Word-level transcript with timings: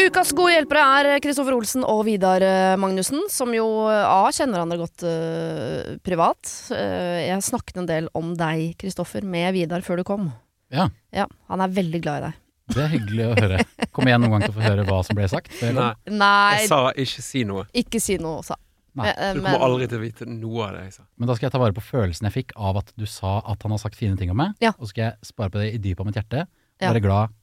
Ukas 0.00 0.30
gode 0.32 0.54
hjelpere 0.54 0.82
er 1.00 1.20
Kristoffer 1.22 1.52
Olsen 1.56 1.82
og 1.84 2.04
Vidar 2.06 2.40
eh, 2.44 2.74
Magnussen, 2.80 3.20
som 3.32 3.50
jo 3.52 3.66
eh, 3.90 4.04
A 4.08 4.30
kjenner 4.32 4.56
hverandre 4.56 4.78
godt 4.80 5.02
uh, 5.04 5.90
privat. 6.06 6.40
Uh, 6.72 7.18
jeg 7.26 7.44
snakket 7.44 7.80
en 7.82 7.88
del 7.88 8.06
om 8.16 8.30
deg, 8.38 8.72
Kristoffer, 8.80 9.26
med 9.28 9.52
Vidar 9.58 9.84
før 9.86 10.00
du 10.00 10.06
kom. 10.08 10.30
Ja, 10.72 10.88
Ja, 11.12 11.26
Han 11.50 11.60
er 11.64 11.72
veldig 11.74 12.00
glad 12.04 12.20
i 12.22 12.24
deg. 12.28 12.38
det 12.70 12.82
er 12.84 12.92
hyggelig 12.94 13.26
å 13.26 13.34
høre. 13.42 13.60
Kom 13.90 14.08
igjen 14.08 14.22
noen 14.24 14.36
gang 14.36 14.46
til 14.46 14.54
å 14.54 14.56
få 14.56 14.64
høre 14.64 14.84
hva 14.88 15.00
som 15.04 15.18
ble 15.18 15.26
sagt? 15.32 15.50
Nei, 15.60 15.90
Nei, 16.06 16.60
jeg 16.62 16.70
sa 16.70 16.80
ikke 16.94 17.24
si 17.26 17.42
noe. 17.48 17.66
ikke 17.82 18.00
si 18.02 18.16
noe, 18.22 18.44
sa 18.46 18.56
Nei. 18.98 19.10
Du 19.36 19.42
kommer 19.44 19.62
aldri 19.68 19.86
til 19.90 20.00
å 20.00 20.02
vite 20.02 20.26
noe 20.26 20.64
av 20.66 20.72
det 20.78 20.86
jeg 20.88 20.94
sa. 20.96 21.04
Men 21.20 21.28
da 21.30 21.36
skal 21.36 21.46
jeg 21.46 21.54
ta 21.54 21.60
vare 21.62 21.76
på 21.76 21.84
følelsen 21.86 22.26
jeg 22.26 22.34
fikk 22.40 22.54
av 22.58 22.80
at 22.80 22.88
du 22.98 23.04
sa 23.06 23.36
at 23.52 23.62
han 23.66 23.74
har 23.76 23.82
sagt 23.82 23.98
fine 23.98 24.16
ting 24.18 24.32
om 24.32 24.40
meg. 24.40 24.56
Ja. 24.64 24.72
Og 24.78 24.88
så 24.88 24.94
skal 24.94 25.04
jeg 25.10 25.28
spare 25.28 25.52
på 25.54 25.60
det 25.62 25.68
i 25.76 25.82
dypet 25.82 26.02
av 26.02 26.08
mitt 26.08 26.18
hjerte 26.18 26.40
og 26.46 26.82
Ja. 26.86 26.88
være 26.94 27.04
glad 27.04 27.36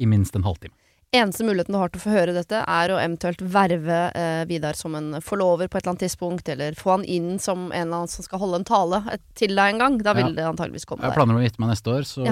i 0.00 0.06
minst 0.08 0.36
en 0.38 0.46
halvtime. 0.46 0.74
Eneste 1.12 1.42
muligheten 1.44 1.74
du 1.74 1.78
har 1.80 1.90
til 1.90 1.98
å 1.98 2.02
få 2.04 2.12
høre 2.14 2.32
dette, 2.36 2.60
er 2.70 2.92
å 2.94 2.98
eventuelt 3.02 3.40
verve 3.50 3.96
eh, 4.14 4.44
Vidar 4.46 4.76
som 4.78 4.94
en 4.94 5.16
forlover 5.26 5.66
på 5.66 5.74
et 5.74 5.82
eller 5.82 5.96
annet 5.96 6.04
tidspunkt, 6.04 6.46
eller 6.54 6.76
få 6.78 6.92
han 6.92 7.04
inn 7.10 7.32
som 7.42 7.64
en 7.72 7.88
eller 7.88 8.04
annen 8.04 8.12
som 8.12 8.22
skal 8.22 8.38
holde 8.38 8.60
en 8.60 8.66
tale 8.68 9.00
eh, 9.10 9.18
til 9.34 9.56
deg 9.58 9.72
en 9.74 9.82
gang. 9.82 9.96
Da 10.06 10.14
vil 10.14 10.28
Ja. 10.30 10.36
det 10.38 10.46
antageligvis 10.52 10.86
komme 10.86 11.02
Jeg 11.02 11.10
der. 11.10 11.18
planer 11.18 11.34
om 11.34 11.40
å 11.40 11.42
gifte 11.42 11.58
meg 11.64 11.72
neste 11.74 11.90
år, 11.96 12.06
så 12.06 12.22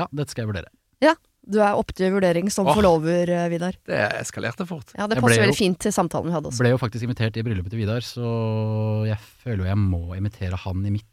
ja, 0.00 0.08
dette 0.10 0.34
skal 0.34 0.42
jeg 0.46 0.50
vurdere. 0.50 0.72
Ja, 1.00 1.14
Du 1.50 1.56
er 1.64 1.72
opp 1.78 1.88
til 1.96 2.10
vurdering 2.12 2.50
som 2.52 2.66
Åh. 2.68 2.74
forlover, 2.76 3.30
eh, 3.32 3.46
Vidar. 3.48 3.72
Det 3.86 3.96
eskalerte 4.20 4.66
fort. 4.68 4.90
Ja, 4.98 5.06
det 5.06 5.16
passer 5.22 5.40
veldig 5.46 5.56
fint 5.56 5.78
til 5.80 5.90
samtalen 5.94 6.26
vi 6.28 6.34
hadde 6.34 6.50
også. 6.50 6.60
Ble 6.60 6.74
jo 6.74 6.78
faktisk 6.78 7.06
invitert 7.06 7.38
i 7.38 7.42
bryllupet 7.42 7.70
til 7.72 7.80
Vidar, 7.80 8.02
så 8.04 9.06
jeg 9.08 9.16
føler 9.42 9.62
jo 9.64 9.70
jeg 9.70 9.78
må 9.80 10.02
invitere 10.18 10.58
han 10.58 10.84
i 10.84 10.90
mitt. 10.90 11.09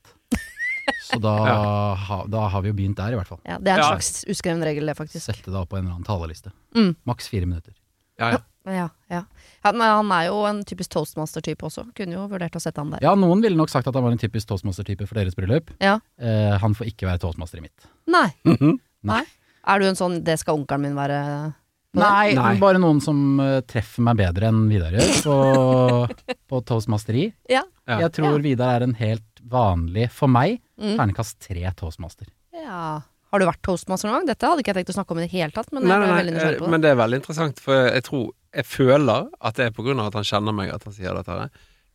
Så 1.03 1.19
da, 1.21 1.33
Ja. 1.47 1.95
ha, 1.95 2.25
da 2.27 2.47
har 2.47 2.61
vi 2.61 2.69
jo 2.69 2.73
begynt 2.77 2.95
der, 2.99 3.11
i 3.13 3.15
hvert 3.19 3.27
fall. 3.27 3.39
Ja, 3.45 3.57
det 3.57 3.67
er 3.73 3.77
en 3.79 3.83
Ja. 3.83 3.89
slags 3.97 4.25
uskreven 4.29 4.63
regel, 4.63 4.85
det, 4.85 4.95
faktisk. 4.97 5.25
Sette 5.25 5.51
det 5.51 5.55
opp 5.55 5.69
på 5.69 5.77
en 5.77 5.85
eller 5.85 5.95
annen 5.95 6.05
taleliste. 6.07 6.51
Mm. 6.75 6.95
Maks 7.05 7.27
fire 7.27 7.45
minutter. 7.45 7.73
Ja, 8.19 8.31
ja. 8.31 8.37
Ja, 8.67 8.89
ja. 9.09 9.21
Han, 9.63 9.79
han 9.79 10.11
er 10.11 10.25
jo 10.27 10.41
en 10.45 10.63
typisk 10.67 10.89
toastmaster-type 10.91 11.63
også. 11.63 11.85
Kunne 11.95 12.17
jo 12.17 12.27
vurdert 12.27 12.51
å 12.57 12.59
sette 12.59 12.81
han 12.83 12.89
der. 12.91 12.99
Ja, 13.01 13.13
noen 13.15 13.41
ville 13.41 13.55
nok 13.55 13.69
sagt 13.71 13.87
at 13.87 13.95
han 13.95 14.03
var 14.03 14.11
en 14.11 14.17
typisk 14.19 14.47
toastmaster-type 14.49 15.07
for 15.07 15.15
deres 15.15 15.35
bryllup. 15.35 15.71
Ja. 15.79 15.99
Eh, 16.19 16.57
han 16.59 16.73
får 16.75 16.87
ikke 16.91 17.07
være 17.07 17.19
toastmaster 17.23 17.59
i 17.59 17.61
mitt. 17.61 17.87
Nei. 18.11 18.27
Nei. 19.07 19.23
Er 19.67 19.79
du 19.79 19.85
en 19.87 19.95
sånn 19.95 20.21
'det 20.23 20.39
skal 20.39 20.55
onkelen 20.59 20.81
min 20.81 20.95
være'? 20.95 21.53
Nei, 21.97 22.33
Nei. 22.35 22.57
bare 22.59 22.77
noen 22.77 22.99
som 23.01 23.39
uh, 23.39 23.61
treffer 23.61 24.03
meg 24.03 24.17
bedre 24.19 24.49
enn 24.51 24.67
Vidar 24.69 24.91
gjør 24.91 25.23
på, 25.23 26.35
på 26.51 26.59
toastmasteri. 26.67 27.31
Ja. 27.49 27.63
Ja. 27.87 27.99
Jeg 28.03 28.11
tror 28.19 28.41
Vidar 28.43 28.75
er 28.81 28.83
en 28.83 28.93
helt 28.99 29.36
vanlig, 29.49 30.09
for 30.11 30.27
meg, 30.31 30.61
Mm. 30.77 30.95
ternekast 30.97 31.39
tre 31.39 31.71
toastmaster. 31.75 32.27
ja. 32.53 33.01
Har 33.29 33.39
du 33.39 33.45
vært 33.45 33.59
toastmaster 33.61 34.07
noen 34.07 34.21
gang? 34.21 34.27
Dette 34.27 34.47
hadde 34.47 34.61
ikke 34.63 34.71
jeg 34.73 34.85
tenkt 34.85 34.91
å 34.93 35.03
snakke 35.03 35.11
om 35.11 35.17
i 35.19 35.25
det 35.27 35.31
hele 35.31 35.51
tatt, 35.51 35.67
men 35.73 35.83
Nei, 35.83 35.97
nei, 35.99 36.23
nei, 36.31 36.53
eh, 36.55 36.61
men 36.71 36.79
det 36.79 36.91
er 36.93 36.95
veldig 36.95 37.17
interessant, 37.19 37.59
for 37.59 37.73
jeg 37.89 38.03
tror 38.03 38.31
Jeg 38.55 38.63
føler 38.65 39.27
at 39.41 39.55
det 39.55 39.65
er 39.65 39.71
på 39.75 39.83
grunn 39.83 39.99
av 39.99 40.07
at 40.07 40.13
han 40.13 40.23
kjenner 40.23 40.53
meg 40.55 40.71
at 40.73 40.83
han 40.85 40.93
sier 40.93 41.13
dette 41.13 41.27
her. 41.27 41.49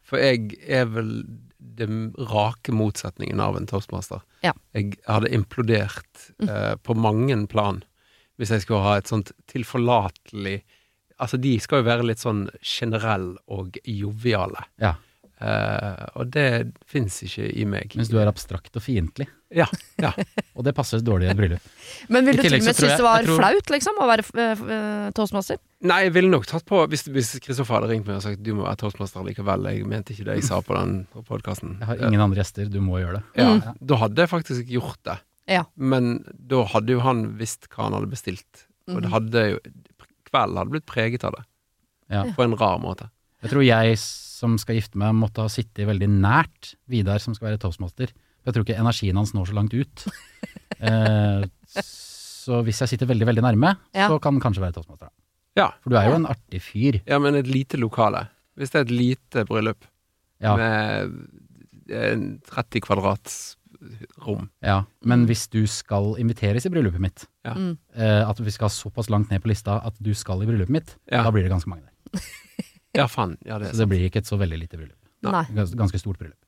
For 0.05 0.19
jeg 0.19 0.53
er 0.69 0.85
vel 0.85 1.25
den 1.59 2.13
rake 2.19 2.71
motsetningen 2.71 3.41
av 3.41 3.57
en 3.57 3.67
toastmaster. 3.67 4.21
Ja. 4.45 4.53
Jeg 4.75 4.99
hadde 5.09 5.33
implodert 5.33 6.31
Mm. 6.39 6.49
eh, 6.51 6.75
på 6.85 6.95
mange 6.95 7.49
plan 7.49 7.83
hvis 8.39 8.51
jeg 8.51 8.61
skulle 8.61 8.83
ha 8.83 8.97
et 8.99 9.07
sånt 9.09 9.33
tilforlatelig 9.49 10.63
Altså, 11.21 11.39
de 11.41 11.59
skal 11.61 11.83
jo 11.83 11.89
være 11.89 12.05
litt 12.05 12.19
sånn 12.19 12.49
generell 12.61 13.37
og 13.49 13.77
joviale. 13.87 14.65
Ja. 14.81 14.95
Eh, 15.43 16.03
og 16.21 16.29
det 16.31 16.47
fins 16.87 17.17
ikke 17.27 17.49
i 17.59 17.65
meg. 17.67 17.95
Mens 17.99 18.11
du 18.13 18.19
er 18.21 18.29
abstrakt 18.31 18.77
og 18.79 18.83
fiendtlig. 18.85 19.27
Ja. 19.53 19.67
ja. 20.01 20.13
Og 20.57 20.65
det 20.65 20.73
passer 20.77 21.01
dårlig 21.05 21.27
i 21.27 21.31
et 21.33 21.37
bryllup. 21.37 21.65
Men 22.09 22.25
vil 22.29 22.39
du 22.39 22.43
til 22.45 22.55
og 22.57 22.63
med 22.65 22.77
synes 22.79 22.95
det 22.97 23.05
var 23.05 23.27
tror- 23.27 23.41
flaut, 23.41 23.73
liksom, 23.75 23.99
å 24.01 24.07
være 24.09 24.25
eh, 24.45 25.11
toastmaster? 25.17 25.59
Nei, 25.85 25.99
jeg 26.07 26.15
ville 26.15 26.31
nok 26.33 26.47
tatt 26.49 26.65
på 26.69 26.79
Hvis 26.89 27.03
hvis 27.13 27.33
Kristoffer 27.43 27.75
hadde 27.81 27.91
ringt 27.91 28.07
meg 28.09 28.17
og 28.21 28.23
sagt 28.25 28.41
du 28.47 28.53
må 28.55 28.65
være 28.65 28.79
toastmaster 28.85 29.27
likevel, 29.27 29.67
jeg 29.69 29.85
mente 29.91 30.15
ikke 30.15 30.25
det 30.31 30.39
jeg 30.39 30.47
sa 30.49 30.61
på 30.65 30.77
den 30.79 31.03
podkasten. 31.29 31.75
Jeg 31.83 31.91
har 31.91 32.01
ingen 32.07 32.23
andre 32.25 32.41
gjester, 32.41 32.71
du 32.73 32.81
må 32.81 33.01
gjøre 33.03 33.19
det. 33.21 33.25
Ja, 33.43 33.51
Mm. 33.59 33.77
Da 33.93 33.99
hadde 34.07 34.23
jeg 34.25 34.31
faktisk 34.33 34.71
gjort 34.73 35.03
det. 35.11 35.19
Ja. 35.51 35.65
Men 35.77 36.25
da 36.33 36.63
hadde 36.73 36.95
jo 36.97 37.01
han 37.05 37.25
visst 37.37 37.67
hva 37.69 37.89
han 37.91 37.99
hadde 37.99 38.09
bestilt. 38.15 38.65
Og 38.89 39.03
det 39.03 39.11
Mhm. 39.11 39.17
hadde 39.19 39.43
jo 39.51 39.59
Kvelden 40.33 40.57
hadde 40.63 40.71
blitt 40.73 40.87
preget 40.89 41.25
av 41.29 41.35
det. 41.37 41.45
Ja. 42.09 42.23
På 42.33 42.45
en 42.45 42.57
rar 42.57 42.79
måte. 42.81 43.11
Jeg 43.43 43.51
tror 43.51 43.65
jeg 43.67 43.97
som 43.99 44.57
skal 44.59 44.77
gifte 44.79 44.99
meg, 44.99 45.15
måtte 45.15 45.43
ha 45.45 45.49
sittet 45.51 45.87
veldig 45.87 46.09
nært 46.11 46.75
Vidar 46.91 47.19
som 47.23 47.35
skal 47.35 47.51
være 47.53 47.61
toastmaster. 47.63 48.11
Jeg 48.43 48.55
tror 48.55 48.65
ikke 48.67 48.79
energien 48.81 49.17
hans 49.19 49.33
når 49.35 49.51
så 49.53 49.59
langt 49.59 49.75
ut. 49.75 50.07
Eh, 50.83 51.45
så 51.87 52.59
hvis 52.67 52.81
jeg 52.83 52.89
sitter 52.91 53.07
veldig, 53.07 53.27
veldig 53.29 53.43
nærme, 53.45 53.77
Ja. 53.95 54.09
så 54.11 54.17
kan 54.19 54.35
han 54.35 54.41
kanskje 54.43 54.63
være 54.65 54.75
toastmaster. 54.75 55.13
Ja. 55.55 55.69
For 55.85 55.91
du 55.93 55.97
er 56.01 56.09
jo 56.09 56.17
en 56.17 56.27
artig 56.27 56.59
fyr. 56.65 56.99
ja, 57.07 57.19
men 57.23 57.37
et 57.39 57.47
lite 57.47 57.79
lokale. 57.79 58.25
Hvis 58.59 58.73
det 58.73 58.81
er 58.81 58.87
et 58.89 58.91
lite 58.91 59.45
bryllup 59.47 59.85
Ja, 60.43 60.57
med 60.57 61.13
en 61.93 62.25
30 62.51 62.81
kvadrats 62.83 63.37
rom 64.27 64.49
ja. 64.63 64.81
Men 65.07 65.25
hvis 65.27 65.47
du 65.53 65.61
skal 65.71 66.17
inviteres 66.19 66.67
i 66.67 66.71
bryllupet 66.73 66.99
mitt, 67.01 67.27
Ja. 67.47 67.55
Mm. 67.55 67.79
eh, 67.95 68.29
at 68.29 68.41
vi 68.43 68.51
skal 68.51 68.69
såpass 68.75 69.09
langt 69.09 69.31
ned 69.31 69.41
på 69.45 69.49
lista 69.53 69.79
at 69.87 69.95
du 70.03 70.13
skal 70.15 70.43
i 70.43 70.47
bryllupet 70.51 70.71
mitt, 70.81 70.97
Ja. 71.13 71.23
da 71.23 71.31
blir 71.31 71.43
det 71.47 71.53
ganske 71.53 71.69
mange 71.71 71.85
der. 71.87 72.21
Ja, 72.97 73.07
faen. 73.09 73.37
Ja, 73.47 73.59
det 73.59 73.71
er 73.71 73.77
Så 73.77 73.85
det 73.85 73.89
blir 73.93 74.07
ikke 74.09 74.21
et 74.23 74.29
så 74.29 74.39
veldig 74.41 74.59
lite 74.61 74.77
bryllup. 74.81 74.99
Nei. 75.23 75.45
Gans- 75.57 75.75
Ganske 75.79 76.01
stort 76.03 76.19
bryllup. 76.21 76.39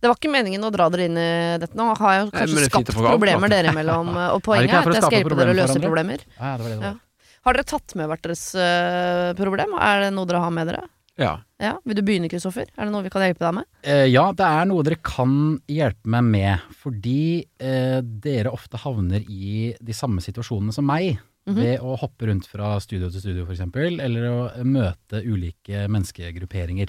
Det 0.00 0.08
var 0.08 0.16
ikke 0.16 0.30
meningen 0.32 0.62
å 0.64 0.70
dra 0.72 0.86
dere 0.88 1.08
inn 1.10 1.18
i 1.20 1.30
dette. 1.60 1.76
Nå 1.76 1.90
har 1.98 2.12
jeg 2.14 2.20
jo 2.22 2.28
Nei, 2.30 2.38
kanskje 2.40 2.60
fint 2.62 2.72
skapt 2.72 2.92
problemer 2.96 3.52
dere 3.52 3.72
imellom, 3.74 4.14
og 4.36 4.40
poenget 4.46 4.72
er 4.72 4.88
at 4.88 4.96
jeg 4.96 5.02
skal 5.04 5.18
hjelpe 5.18 5.36
dere 5.36 5.52
å 5.52 5.58
løse 5.58 5.82
problemer. 5.82 6.24
Ja, 6.38 6.54
det 6.56 6.64
var 6.64 6.70
det 6.70 6.78
det 6.80 6.88
Ja. 6.88 6.94
Har 7.40 7.56
dere 7.56 7.64
tatt 7.64 7.94
med 7.96 8.08
hvert 8.10 8.22
deres 8.24 8.42
uh, 8.52 9.32
problem? 9.36 9.76
Er 9.80 10.02
det 10.06 10.10
noe 10.12 10.28
dere 10.28 10.40
har 10.44 10.50
med 10.52 10.68
dere? 10.68 10.82
Ja. 11.20 11.34
Ja, 11.60 11.74
Vil 11.84 11.96
du 11.98 12.02
begynne, 12.04 12.28
Kristoffer? 12.32 12.68
Er 12.76 12.86
det 12.88 12.92
noe 12.94 13.04
vi 13.04 13.10
kan 13.12 13.20
hjelpe 13.24 13.44
deg 13.44 13.54
med? 13.58 13.66
Eh, 13.84 14.06
ja, 14.08 14.26
det 14.32 14.46
er 14.46 14.68
noe 14.68 14.84
dere 14.86 14.96
kan 15.04 15.34
hjelpe 15.68 16.08
meg 16.16 16.24
med, 16.24 16.62
fordi 16.80 17.44
eh, 17.60 17.98
dere 18.00 18.52
ofte 18.56 18.80
havner 18.80 19.24
i 19.28 19.74
de 19.76 19.96
samme 19.96 20.24
situasjonene 20.24 20.72
som 20.72 20.86
meg. 20.88 21.18
Mhm. 21.50 21.60
Ved 21.60 21.80
å 21.82 21.96
hoppe 21.98 22.26
rundt 22.30 22.46
fra 22.46 22.78
studio 22.80 23.10
til 23.10 23.20
studio, 23.20 23.44
f.eks., 23.46 23.60
eller 24.00 24.26
å 24.30 24.64
møte 24.64 25.20
ulike 25.26 25.86
menneskegrupperinger 25.90 26.88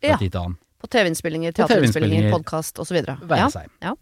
fra 0.00 0.08
Ja. 0.14 0.16
tid 0.16 0.32
til 0.32 0.40
annen. 0.40 0.56
På 0.80 0.86
TV-innspillinger, 0.88 1.52
teaterinnspillinger, 1.52 2.30
TV-innspillinger. 2.30 2.32
podkast 2.32 2.78
osv. 2.78 3.02
Være 3.26 3.38
Ja. 3.38 3.48
seg. 3.48 3.66
Ja. 3.82 3.94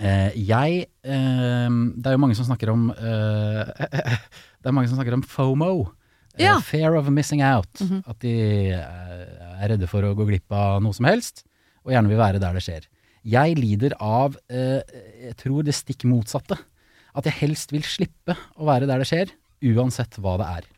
Eh, 0.00 0.32
jeg 0.34 0.86
eh, 1.04 1.68
Det 1.94 2.06
er 2.06 2.12
jo 2.16 2.18
mange 2.18 2.34
som 2.34 2.46
snakker 2.46 2.68
om 2.72 2.90
eh, 2.90 3.64
Det 4.62 4.66
er 4.66 4.72
mange 4.72 4.88
som 4.88 4.96
snakker 4.98 5.14
om 5.14 5.22
FOMO. 5.22 5.92
eh, 6.36 6.44
Ja. 6.46 6.58
Fear 6.60 6.96
of 6.96 7.08
missing 7.10 7.42
out. 7.42 7.68
Mhm. 7.80 8.02
At 8.08 8.18
de 8.20 8.70
eh, 8.72 9.62
er 9.62 9.68
redde 9.68 9.86
for 9.86 10.02
å 10.02 10.14
gå 10.16 10.26
glipp 10.26 10.50
av 10.50 10.82
noe 10.82 10.92
som 10.92 11.06
helst, 11.06 11.44
og 11.84 11.92
gjerne 11.92 12.08
vil 12.08 12.18
være 12.18 12.40
der 12.40 12.52
det 12.54 12.62
skjer. 12.64 12.86
Jeg 13.24 13.56
lider 13.56 13.92
av 14.00 14.36
eh, 14.50 14.82
Jeg 15.28 15.36
tror 15.36 15.62
det 15.62 15.74
stikk 15.74 16.04
motsatte. 16.04 16.58
At 17.14 17.24
jeg 17.24 17.34
helst 17.34 17.70
vil 17.70 17.82
slippe 17.82 18.34
å 18.58 18.64
være 18.66 18.88
der 18.88 18.98
det 18.98 19.06
skjer, 19.06 19.30
uansett 19.62 20.18
hva 20.22 20.38
det 20.40 20.48
er. 20.62 20.70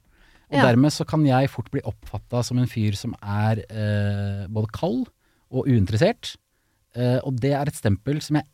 Og 0.47 0.59
Ja. 0.59 0.67
dermed 0.69 0.93
så 0.95 1.05
kan 1.07 1.25
jeg 1.27 1.51
fort 1.51 1.71
bli 1.71 1.81
oppfatta 1.83 2.45
som 2.45 2.59
en 2.59 2.69
fyr 2.71 2.95
som 2.95 3.15
er 3.23 3.65
eh, 3.67 4.47
både 4.47 4.71
kald 4.73 5.07
og 5.51 5.67
uinteressert. 5.67 6.37
Eh, 6.95 7.19
og 7.25 7.41
det 7.41 7.53
er 7.53 7.67
et 7.67 7.75
stempel 7.75 8.21
som 8.23 8.37
jeg 8.37 8.47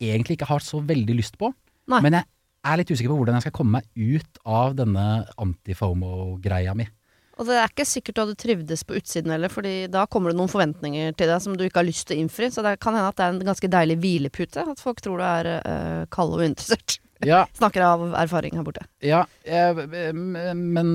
egentlig 0.00 0.36
ikke 0.38 0.50
har 0.50 0.60
så 0.60 0.80
veldig 0.84 1.16
lyst 1.16 1.38
på. 1.38 1.52
Nei. 1.88 2.00
Men 2.02 2.12
jeg 2.18 2.24
er 2.64 2.76
litt 2.80 2.90
usikker 2.90 3.12
på 3.12 3.18
hvordan 3.20 3.38
jeg 3.38 3.46
skal 3.46 3.56
komme 3.56 3.78
meg 3.78 3.86
ut 3.94 4.40
av 4.44 4.74
denne 4.74 5.06
anti-fomo-greia 5.38 6.74
mi. 6.76 6.88
Og 7.36 7.44
det 7.44 7.56
er 7.60 7.68
ikke 7.68 7.84
sikkert 7.84 8.16
du 8.16 8.20
hadde 8.22 8.38
trivdes 8.40 8.82
på 8.88 8.96
utsiden 8.96 9.30
heller, 9.34 9.52
Fordi 9.52 9.90
da 9.92 10.06
kommer 10.08 10.32
det 10.32 10.38
noen 10.38 10.48
forventninger 10.48 11.12
til 11.16 11.28
deg 11.28 11.42
som 11.44 11.56
du 11.56 11.66
ikke 11.66 11.82
har 11.82 11.88
lyst 11.88 12.08
til 12.08 12.16
å 12.16 12.22
innfri. 12.24 12.48
Så 12.50 12.64
det 12.64 12.78
kan 12.80 12.96
hende 12.96 13.10
at 13.12 13.18
det 13.18 13.26
er 13.26 13.34
en 13.34 13.50
ganske 13.52 13.68
deilig 13.68 13.98
hvilepute. 14.00 14.64
At 14.72 14.80
folk 14.80 15.02
tror 15.04 15.20
du 15.20 15.26
er 15.26 15.50
uh, 15.60 16.06
kald 16.10 16.32
og 16.32 16.40
uinteressert. 16.46 16.98
Ja, 17.30 17.46
Snakker 17.56 17.80
av 17.86 18.02
erfaring 18.20 18.56
her 18.58 18.64
borte. 18.66 18.82
ja 19.00 19.22
eh, 19.44 19.78
men 20.12 20.90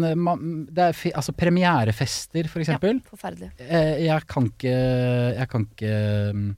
det 0.70 0.84
er 0.92 1.00
altså 1.18 1.34
premierefester, 1.34 2.50
for 2.52 2.62
eksempel. 2.62 3.00
Ja, 3.02 3.10
Forferdelig. 3.16 3.52
Eh, 3.66 4.04
jeg 4.06 4.28
kan 4.30 4.50
ikke 4.52 4.76
Jeg 5.38 5.48
kan 5.50 5.66
ikke 5.66 5.96
mm, 6.38 6.50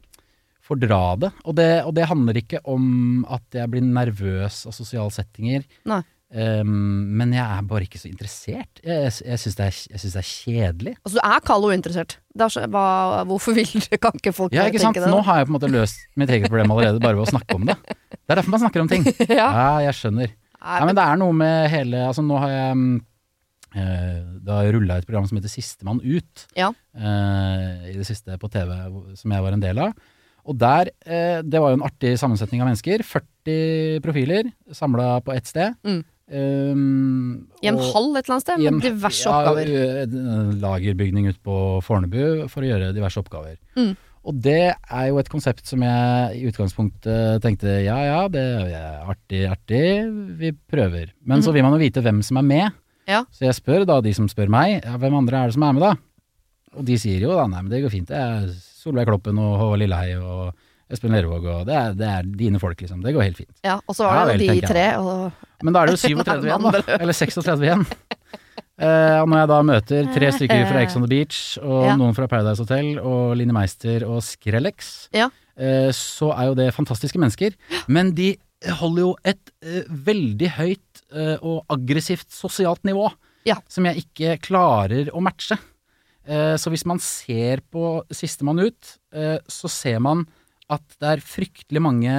fordra 0.63 1.01
det. 1.19 1.31
Og, 1.45 1.55
det. 1.55 1.69
og 1.83 1.93
det 1.95 2.09
handler 2.09 2.39
ikke 2.39 2.59
om 2.71 3.23
at 3.31 3.43
jeg 3.55 3.71
blir 3.71 3.83
nervøs 3.87 4.65
av 4.67 4.75
sosiale 4.75 5.11
settinger. 5.11 5.63
Nei. 5.89 6.01
Um, 6.33 7.13
men 7.13 7.33
jeg 7.35 7.43
er 7.45 7.65
bare 7.69 7.85
ikke 7.85 7.99
så 8.01 8.07
interessert. 8.09 8.79
Jeg, 8.81 9.03
jeg, 9.05 9.13
jeg 9.21 9.41
syns 9.43 9.57
det, 9.59 9.67
det 9.93 10.09
er 10.17 10.25
kjedelig. 10.25 10.93
Altså, 11.03 11.19
du 11.19 11.21
er 11.29 11.43
kald 11.45 11.67
og 11.67 11.73
uinteressert. 11.75 12.15
Er 12.33 12.69
hva, 12.73 12.85
hvorfor 13.29 13.53
vil 13.53 13.69
du, 13.69 13.97
kan 14.01 14.17
ikke 14.17 14.33
folk 14.33 14.55
Ja, 14.55 14.65
ikke 14.65 14.81
sant? 14.81 14.97
det? 14.97 15.11
Nå 15.11 15.19
har 15.27 15.41
jeg 15.41 15.45
på 15.49 15.53
en 15.53 15.57
måte 15.59 15.69
løst 15.69 16.07
mitt 16.17 16.31
eget 16.33 16.49
problem 16.49 16.73
allerede 16.73 17.03
bare 17.03 17.19
ved 17.19 17.27
å 17.27 17.33
snakke 17.35 17.59
om 17.59 17.67
det. 17.69 17.75
Det 17.85 18.33
er 18.33 18.39
derfor 18.39 18.55
man 18.55 18.63
snakker 18.63 18.81
om 18.81 18.89
ting. 18.89 19.05
ja. 19.29 19.45
Ja, 19.45 19.67
jeg 19.85 19.99
skjønner. 19.99 20.31
Nei, 20.63 20.79
men 20.87 20.97
det 20.97 21.03
er 21.05 21.19
noe 21.19 21.35
med 21.35 21.67
hele 21.73 22.01
Altså, 22.07 22.23
nå 22.25 22.37
har 22.39 22.51
jeg 22.53 22.75
mm, 22.79 22.93
eh, 23.75 24.19
Det 24.47 24.55
har 24.55 24.69
rulla 24.77 24.97
et 24.97 25.07
program 25.09 25.27
som 25.27 25.37
heter 25.37 25.51
Sistemann 25.51 25.99
ut, 26.01 26.45
Ja. 26.57 26.69
uh, 26.71 27.83
i 27.91 27.97
det 27.97 28.07
siste 28.07 28.39
på 28.39 28.49
TV, 28.53 28.71
som 29.19 29.35
jeg 29.35 29.45
var 29.45 29.57
en 29.57 29.65
del 29.65 29.81
av. 29.85 29.93
Og 30.49 30.57
der 30.59 30.89
uh, 31.03 31.43
Det 31.45 31.61
var 31.61 31.73
jo 31.75 31.77
en 31.77 31.85
artig 31.85 32.15
sammensetning 32.17 32.63
av 32.63 32.71
mennesker. 32.71 33.05
40 33.05 34.01
profiler 34.07 34.49
samla 34.73 35.19
på 35.27 35.35
ett 35.35 35.51
sted. 35.51 35.77
Mm. 35.85 36.01
Um, 36.31 37.49
I 37.59 37.67
en 37.67 37.77
hall 37.77 38.13
et 38.15 38.23
eller 38.23 38.37
annet 38.37 38.45
sted, 38.45 38.61
med 38.61 38.77
med 38.77 38.85
diverse 38.87 39.27
ja, 39.27 39.41
oppgaver. 39.41 40.55
lagerbygning 40.61 41.27
ute 41.27 41.41
på 41.43 41.57
Fornebu 41.83 42.47
for 42.51 42.63
å 42.63 42.69
gjøre 42.69 42.93
diverse 42.95 43.19
oppgaver. 43.19 43.57
Mm. 43.75 43.91
Og 44.23 44.37
det 44.39 44.71
er 44.71 45.07
jo 45.09 45.17
et 45.19 45.29
konsept 45.31 45.67
som 45.67 45.83
jeg 45.83 46.37
i 46.39 46.45
utgangspunktet 46.47 47.43
tenkte 47.43 47.75
ja 47.83 47.97
ja, 48.07 48.21
det 48.31 48.43
er 48.71 49.03
artig, 49.03 49.43
artig, 49.51 49.83
vi 50.39 50.53
prøver. 50.55 51.11
Men 51.27 51.43
så 51.43 51.51
vil 51.51 51.65
man 51.65 51.75
jo 51.75 51.81
vite 51.83 52.03
hvem 52.05 52.23
som 52.23 52.39
er 52.39 52.47
med. 52.47 52.79
Ja. 53.09 53.25
Så 53.35 53.43
jeg 53.49 53.57
spør 53.59 53.83
da 53.89 53.99
de 53.99 54.13
som 54.15 54.29
spør 54.31 54.51
meg, 54.53 54.77
ja, 54.79 54.95
hvem 55.01 55.19
andre 55.19 55.41
er 55.41 55.51
det 55.51 55.57
som 55.57 55.67
er 55.67 55.75
med 55.75 55.83
da? 55.83 55.95
Og 56.79 56.85
de 56.87 56.95
sier 56.97 57.25
jo 57.27 57.35
da, 57.35 57.49
nei 57.51 57.65
men 57.65 57.73
det 57.73 57.83
går 57.83 57.91
fint, 57.93 58.07
det 58.09 58.17
er 58.17 58.47
Solveig 58.79 59.09
Kloppen 59.09 59.37
og 59.43 59.57
Håvard 59.59 59.83
Lilleheie 59.83 60.21
og 60.23 60.62
Espen 60.91 61.11
Lervåg 61.15 61.45
og 61.47 61.65
det 61.69 61.73
er, 61.79 61.93
det 61.97 62.07
er 62.07 62.23
dine 62.37 62.59
folk 62.61 62.79
liksom, 62.83 63.01
det 63.01 63.13
går 63.15 63.23
helt 63.23 63.37
fint. 63.39 63.53
Ja, 63.63 63.79
og 63.87 63.95
så 63.95 64.03
var 64.05 64.17
Ja 64.19 64.25
det 64.33 64.35
vel, 64.47 64.59
de 64.61 64.67
tre, 64.67 64.85
og 64.99 65.31
Men 65.63 65.73
da 65.73 65.81
er 65.83 65.87
det 65.87 65.95
jo 65.95 66.01
37 66.09 66.47
igjen, 66.49 66.67
da. 66.67 66.81
Eller 66.99 67.13
36 67.17 67.63
igjen. 67.63 67.85
Uh, 68.73 69.21
og 69.21 69.27
når 69.29 69.37
jeg 69.43 69.49
da 69.51 69.57
møter 69.63 70.07
tre 70.15 70.29
stykker 70.33 70.63
fra 70.67 70.81
Ex 70.83 70.95
on 70.97 71.03
the 71.05 71.09
Beach, 71.11 71.39
og 71.61 71.83
Ja. 71.87 71.95
noen 71.99 72.15
fra 72.17 72.25
Paradise 72.27 72.59
Hotel, 72.63 72.97
og 72.99 73.35
Line 73.37 73.53
Meister 73.55 74.03
og 74.09 74.19
Skrellex, 74.25 75.07
Ja. 75.13 75.27
uh, 75.29 75.89
så 75.93 76.31
er 76.33 76.49
jo 76.49 76.55
det 76.57 76.73
fantastiske 76.73 77.21
mennesker. 77.21 77.53
Men 77.87 78.11
de 78.17 78.31
holder 78.81 79.01
jo 79.05 79.11
et 79.23 79.53
uh, 79.63 79.83
veldig 80.09 80.49
høyt 80.57 81.03
og 81.45 81.65
aggressivt 81.69 82.31
sosialt 82.33 82.81
nivå, 82.83 83.11
Ja. 83.45 83.59
som 83.69 83.85
jeg 83.85 84.03
ikke 84.07 84.39
klarer 84.41 85.11
å 85.13 85.21
matche. 85.21 85.59
Så 86.25 86.71
hvis 86.71 86.85
man 86.87 86.97
ser 87.03 87.59
på 87.69 88.01
Sistemann 88.09 88.57
ut, 88.63 88.93
så 89.51 89.69
ser 89.69 89.99
man 90.01 90.23
at 90.75 90.95
det 90.99 91.09
er 91.15 91.23
fryktelig 91.25 91.81
mange 91.83 92.15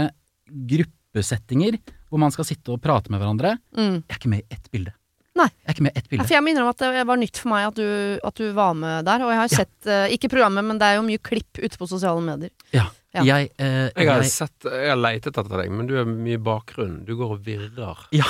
gruppesettinger 0.75 1.79
hvor 2.11 2.21
man 2.23 2.31
skal 2.35 2.47
sitte 2.47 2.75
og 2.75 2.83
prate 2.85 3.11
med 3.11 3.21
hverandre. 3.23 3.57
mm. 3.75 3.97
Jeg 4.07 4.13
er 4.15 4.21
ikke 4.21 4.31
med 4.35 4.45
i 4.45 4.55
ett 4.55 4.69
bilde. 4.71 4.93
Nei. 5.35 5.49
Jeg 5.51 5.67
er 5.67 5.75
ikke 5.75 5.83
med 5.83 5.95
i 5.95 5.99
ett 5.99 6.05
Ja, 6.05 6.11
bilde. 6.13 6.25
for 6.29 6.35
jeg 6.37 6.45
minner 6.47 6.63
om 6.63 6.69
at 6.71 6.79
det 6.85 7.07
var 7.09 7.19
nytt 7.19 7.39
for 7.43 7.51
meg 7.51 7.65
at 7.67 7.75
du, 7.75 7.87
at 8.23 8.35
du 8.39 8.45
var 8.55 8.75
med 8.79 9.05
der. 9.09 9.25
Og 9.25 9.33
jeg 9.33 9.41
har 9.41 9.49
Ja. 9.51 9.57
sett, 9.57 9.87
eh, 9.91 10.15
ikke 10.15 10.31
programmet, 10.31 10.63
men 10.65 10.79
det 10.79 10.87
er 10.87 10.95
jo 11.01 11.03
mye 11.03 11.19
klipp 11.19 11.59
ute 11.59 11.77
på 11.77 11.89
sosiale 11.91 12.23
medier. 12.23 12.51
Ja. 12.73 12.87
Ja. 13.15 13.23
Jeg, 13.25 13.51
eh, 13.59 13.91
Jeg 13.97 14.09
har 14.09 14.23
jeg 14.23 14.31
sett, 14.31 14.59
jeg 14.63 14.89
har 14.91 14.97
leitet 14.97 15.35
etter 15.39 15.57
deg, 15.63 15.71
men 15.71 15.87
du 15.87 15.97
er 15.99 16.05
mye 16.05 16.35
i 16.35 16.37
bakgrunnen. 16.39 17.05
Du 17.05 17.17
går 17.17 17.33
og 17.33 17.43
virrer. 17.45 17.97
Ja. 18.13 18.25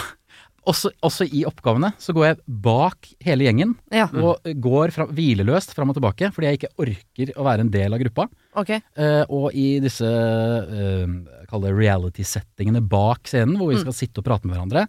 Også, 0.65 0.91
også 1.05 1.27
i 1.29 1.43
oppgavene 1.45 1.91
så 2.01 2.15
går 2.17 2.25
jeg 2.27 2.39
bak 2.65 3.09
hele 3.27 3.45
gjengen 3.45 3.75
Ja, 3.93 4.07
og 4.17 4.47
går 4.65 4.93
fra, 4.95 5.05
hvileløst 5.13 5.75
fram 5.77 5.93
og 5.93 5.99
tilbake 5.99 6.31
fordi 6.33 6.49
jeg 6.49 6.59
ikke 6.61 6.71
orker 6.81 7.33
å 7.37 7.45
være 7.45 7.67
en 7.67 7.73
del 7.75 7.93
av 7.93 8.01
gruppa. 8.01 8.25
Okay. 8.63 8.81
Uh, 8.97 9.23
og 9.29 9.47
i 9.53 9.67
disse 9.85 10.09
uh, 10.09 11.05
kall 11.51 11.67
det 11.67 11.75
reality-settingene 11.77 12.81
bak 12.81 13.29
scenen, 13.29 13.59
hvor 13.61 13.75
vi 13.75 13.81
skal 13.83 13.97
sitte 13.97 14.23
og 14.23 14.29
prate 14.31 14.49
med 14.49 14.57
hverandre. 14.57 14.87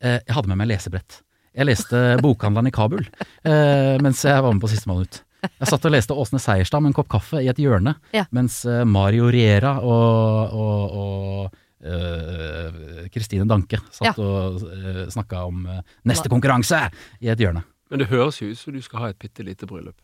Uh, 0.00 0.16
jeg 0.16 0.36
hadde 0.38 0.48
med 0.52 0.62
meg 0.62 0.70
lesebrett. 0.72 1.20
Jeg 1.58 1.68
leste 1.68 2.02
Bokhandleren 2.24 2.70
i 2.70 2.74
Kabul 2.74 3.04
uh, 3.04 3.96
mens 4.04 4.24
jeg 4.24 4.40
var 4.44 4.52
med 4.54 4.64
på 4.64 4.72
Sistemann 4.72 5.04
ut. 5.04 5.22
Jeg 5.44 5.68
satt 5.70 5.84
og 5.86 5.92
leste 5.94 6.16
Åsne 6.18 6.40
Seierstad 6.42 6.82
med 6.82 6.90
en 6.90 6.96
kopp 6.98 7.12
kaffe 7.12 7.44
i 7.44 7.52
et 7.52 7.60
hjørne, 7.62 7.98
Ja. 8.16 8.24
mens 8.34 8.64
Mario 8.90 9.28
Riera 9.30 9.76
og, 9.86 10.56
og, 10.56 10.96
og 10.98 11.60
eh, 11.84 13.08
Kristine 13.14 13.46
Danke 13.48 13.80
satt 13.90 14.10
Ja. 14.10 14.14
og 14.18 14.62
uh, 14.62 15.04
snakka 15.12 15.44
om 15.48 15.66
uh, 15.66 15.80
neste 16.08 16.28
konkurranse 16.32 16.80
i 17.20 17.28
et 17.32 17.38
hjørne. 17.42 17.64
Men 17.90 18.02
det 18.02 18.08
høres 18.10 18.40
jo 18.42 18.50
ut 18.52 18.58
som 18.60 18.74
du 18.76 18.80
skal 18.84 19.00
ha 19.04 19.10
et 19.14 19.18
bitte 19.18 19.44
lite 19.46 19.66
bryllup. 19.66 19.96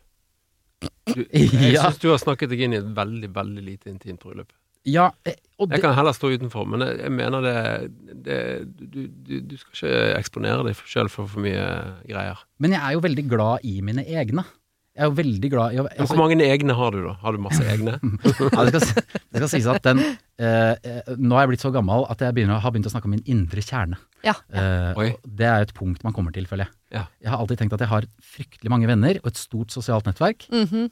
Du, 1.15 1.25
jeg 1.33 1.73
Ja. 1.75 1.89
syns 1.89 1.99
du 2.03 2.11
har 2.11 2.19
snakket 2.23 2.51
deg 2.53 2.61
inn 2.67 2.77
i 2.77 2.81
et 2.81 2.93
veldig, 2.97 3.31
veldig 3.35 3.65
lite 3.65 3.91
intimt 3.93 4.21
bryllup. 4.25 4.53
Ja, 4.85 5.07
og 5.57 5.69
det... 5.71 5.79
Jeg 5.79 5.81
kan 5.87 5.95
heller 5.97 6.13
stå 6.13 6.29
utenfor, 6.35 6.67
men 6.69 6.83
jeg, 6.85 6.99
jeg 7.07 7.13
mener 7.15 7.41
det, 7.41 7.55
det 8.27 8.39
du, 8.93 9.07
du, 9.09 9.39
du 9.41 9.55
skal 9.57 9.73
ikke 9.79 10.19
eksponere 10.19 10.67
deg 10.67 10.77
sjøl 10.85 11.09
for 11.09 11.25
for 11.31 11.41
mye 11.41 11.63
greier. 12.05 12.43
men 12.61 12.75
jeg 12.77 12.83
er 12.85 12.93
jo 12.93 13.01
veldig 13.01 13.25
glad 13.31 13.65
i 13.65 13.79
mine 13.81 14.05
egne. 14.05 14.45
Jeg 14.95 15.03
er 15.03 15.09
jo 15.11 15.15
veldig 15.19 15.49
glad 15.51 15.75
i 15.75 15.79
å 15.83 15.85
altså, 15.89 16.07
Hvor 16.13 16.21
mange 16.21 16.47
egne 16.47 16.75
har 16.79 16.95
du, 16.95 17.01
da? 17.03 17.13
Har 17.19 17.35
du 17.35 17.41
masse 17.43 17.65
egne? 17.67 17.97
Ja, 18.55 18.63
det, 18.69 18.79
skal, 18.79 19.03
det 19.03 19.41
skal 19.41 19.51
sies 19.51 19.67
at 19.71 19.83
den 19.83 20.01
eh, 20.05 20.75
eh, 20.79 21.09
Nå 21.19 21.35
er 21.35 21.45
jeg 21.45 21.51
blitt 21.51 21.65
så 21.65 21.73
gammel 21.75 22.07
at 22.13 22.23
jeg 22.23 22.37
begynner, 22.37 22.61
har 22.63 22.75
begynt 22.75 22.87
å 22.87 22.93
snakke 22.93 23.11
om 23.11 23.17
min 23.17 23.25
indre 23.31 23.65
kjerne. 23.65 23.99
Ja. 24.23 24.37
Eh, 24.55 25.01
Oi. 25.03 25.09
det 25.27 25.49
er 25.51 25.65
jo 25.65 25.69
et 25.69 25.75
punkt 25.75 26.07
man 26.07 26.15
kommer 26.15 26.35
til, 26.35 26.47
føler 26.47 26.69
jeg. 26.69 26.75
Ja. 26.95 27.03
Jeg 27.27 27.33
har 27.33 27.43
alltid 27.43 27.65
tenkt 27.65 27.75
at 27.75 27.83
jeg 27.83 27.91
har 27.91 28.07
fryktelig 28.23 28.71
mange 28.71 28.89
venner 28.91 29.19
og 29.25 29.33
et 29.33 29.41
stort 29.41 29.75
sosialt 29.75 30.07
nettverk. 30.07 30.47
Mhm. 30.55 30.87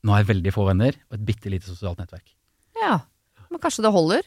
Nå 0.00 0.14
har 0.16 0.22
jeg 0.22 0.30
veldig 0.32 0.56
få 0.56 0.64
venner 0.70 0.96
og 1.10 1.18
et 1.18 1.24
bitte 1.28 1.52
lite 1.52 1.68
sosialt 1.68 2.00
nettverk. 2.00 2.24
Ja, 2.80 3.02
men 3.50 3.60
kanskje 3.60 3.84
det 3.84 3.92
holder? 3.92 4.24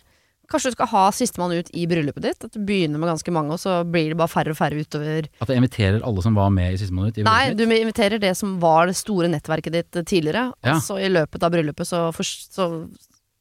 Kanskje 0.51 0.69
du 0.74 0.75
skal 0.75 0.90
ha 0.92 1.04
sistemann 1.16 1.54
ut 1.56 1.69
i 1.74 1.86
bryllupet 1.88 2.22
ditt? 2.25 2.44
At 2.44 2.51
du 2.54 2.60
begynner 2.68 3.00
med 3.00 3.10
ganske 3.10 3.31
mange, 3.34 3.56
og 3.56 3.62
så 3.63 3.78
blir 3.88 4.12
det 4.12 4.18
bare 4.19 4.28
færre 4.30 4.51
og 4.51 4.57
færre 4.60 4.81
utover 4.84 5.30
At 5.42 5.50
jeg 5.50 5.57
inviterer 5.62 6.04
alle 6.04 6.22
som 6.25 6.36
var 6.36 6.50
med 6.54 6.74
i 6.75 6.78
Siste 6.81 6.94
ut? 6.94 7.18
I 7.18 7.24
Nei, 7.25 7.54
du 7.57 7.63
inviterer 7.63 8.19
det 8.22 8.36
som 8.38 8.57
var 8.62 8.88
det 8.92 8.98
store 9.00 9.31
nettverket 9.31 9.72
ditt 9.74 10.01
tidligere, 10.06 10.51
Ja. 10.63 10.75
og 10.75 10.84
så 10.84 11.00
i 11.00 11.10
løpet 11.10 11.42
av 11.48 11.51
bryllupet 11.56 11.88
så, 11.88 12.12
for, 12.13 12.24
så, 12.28 12.68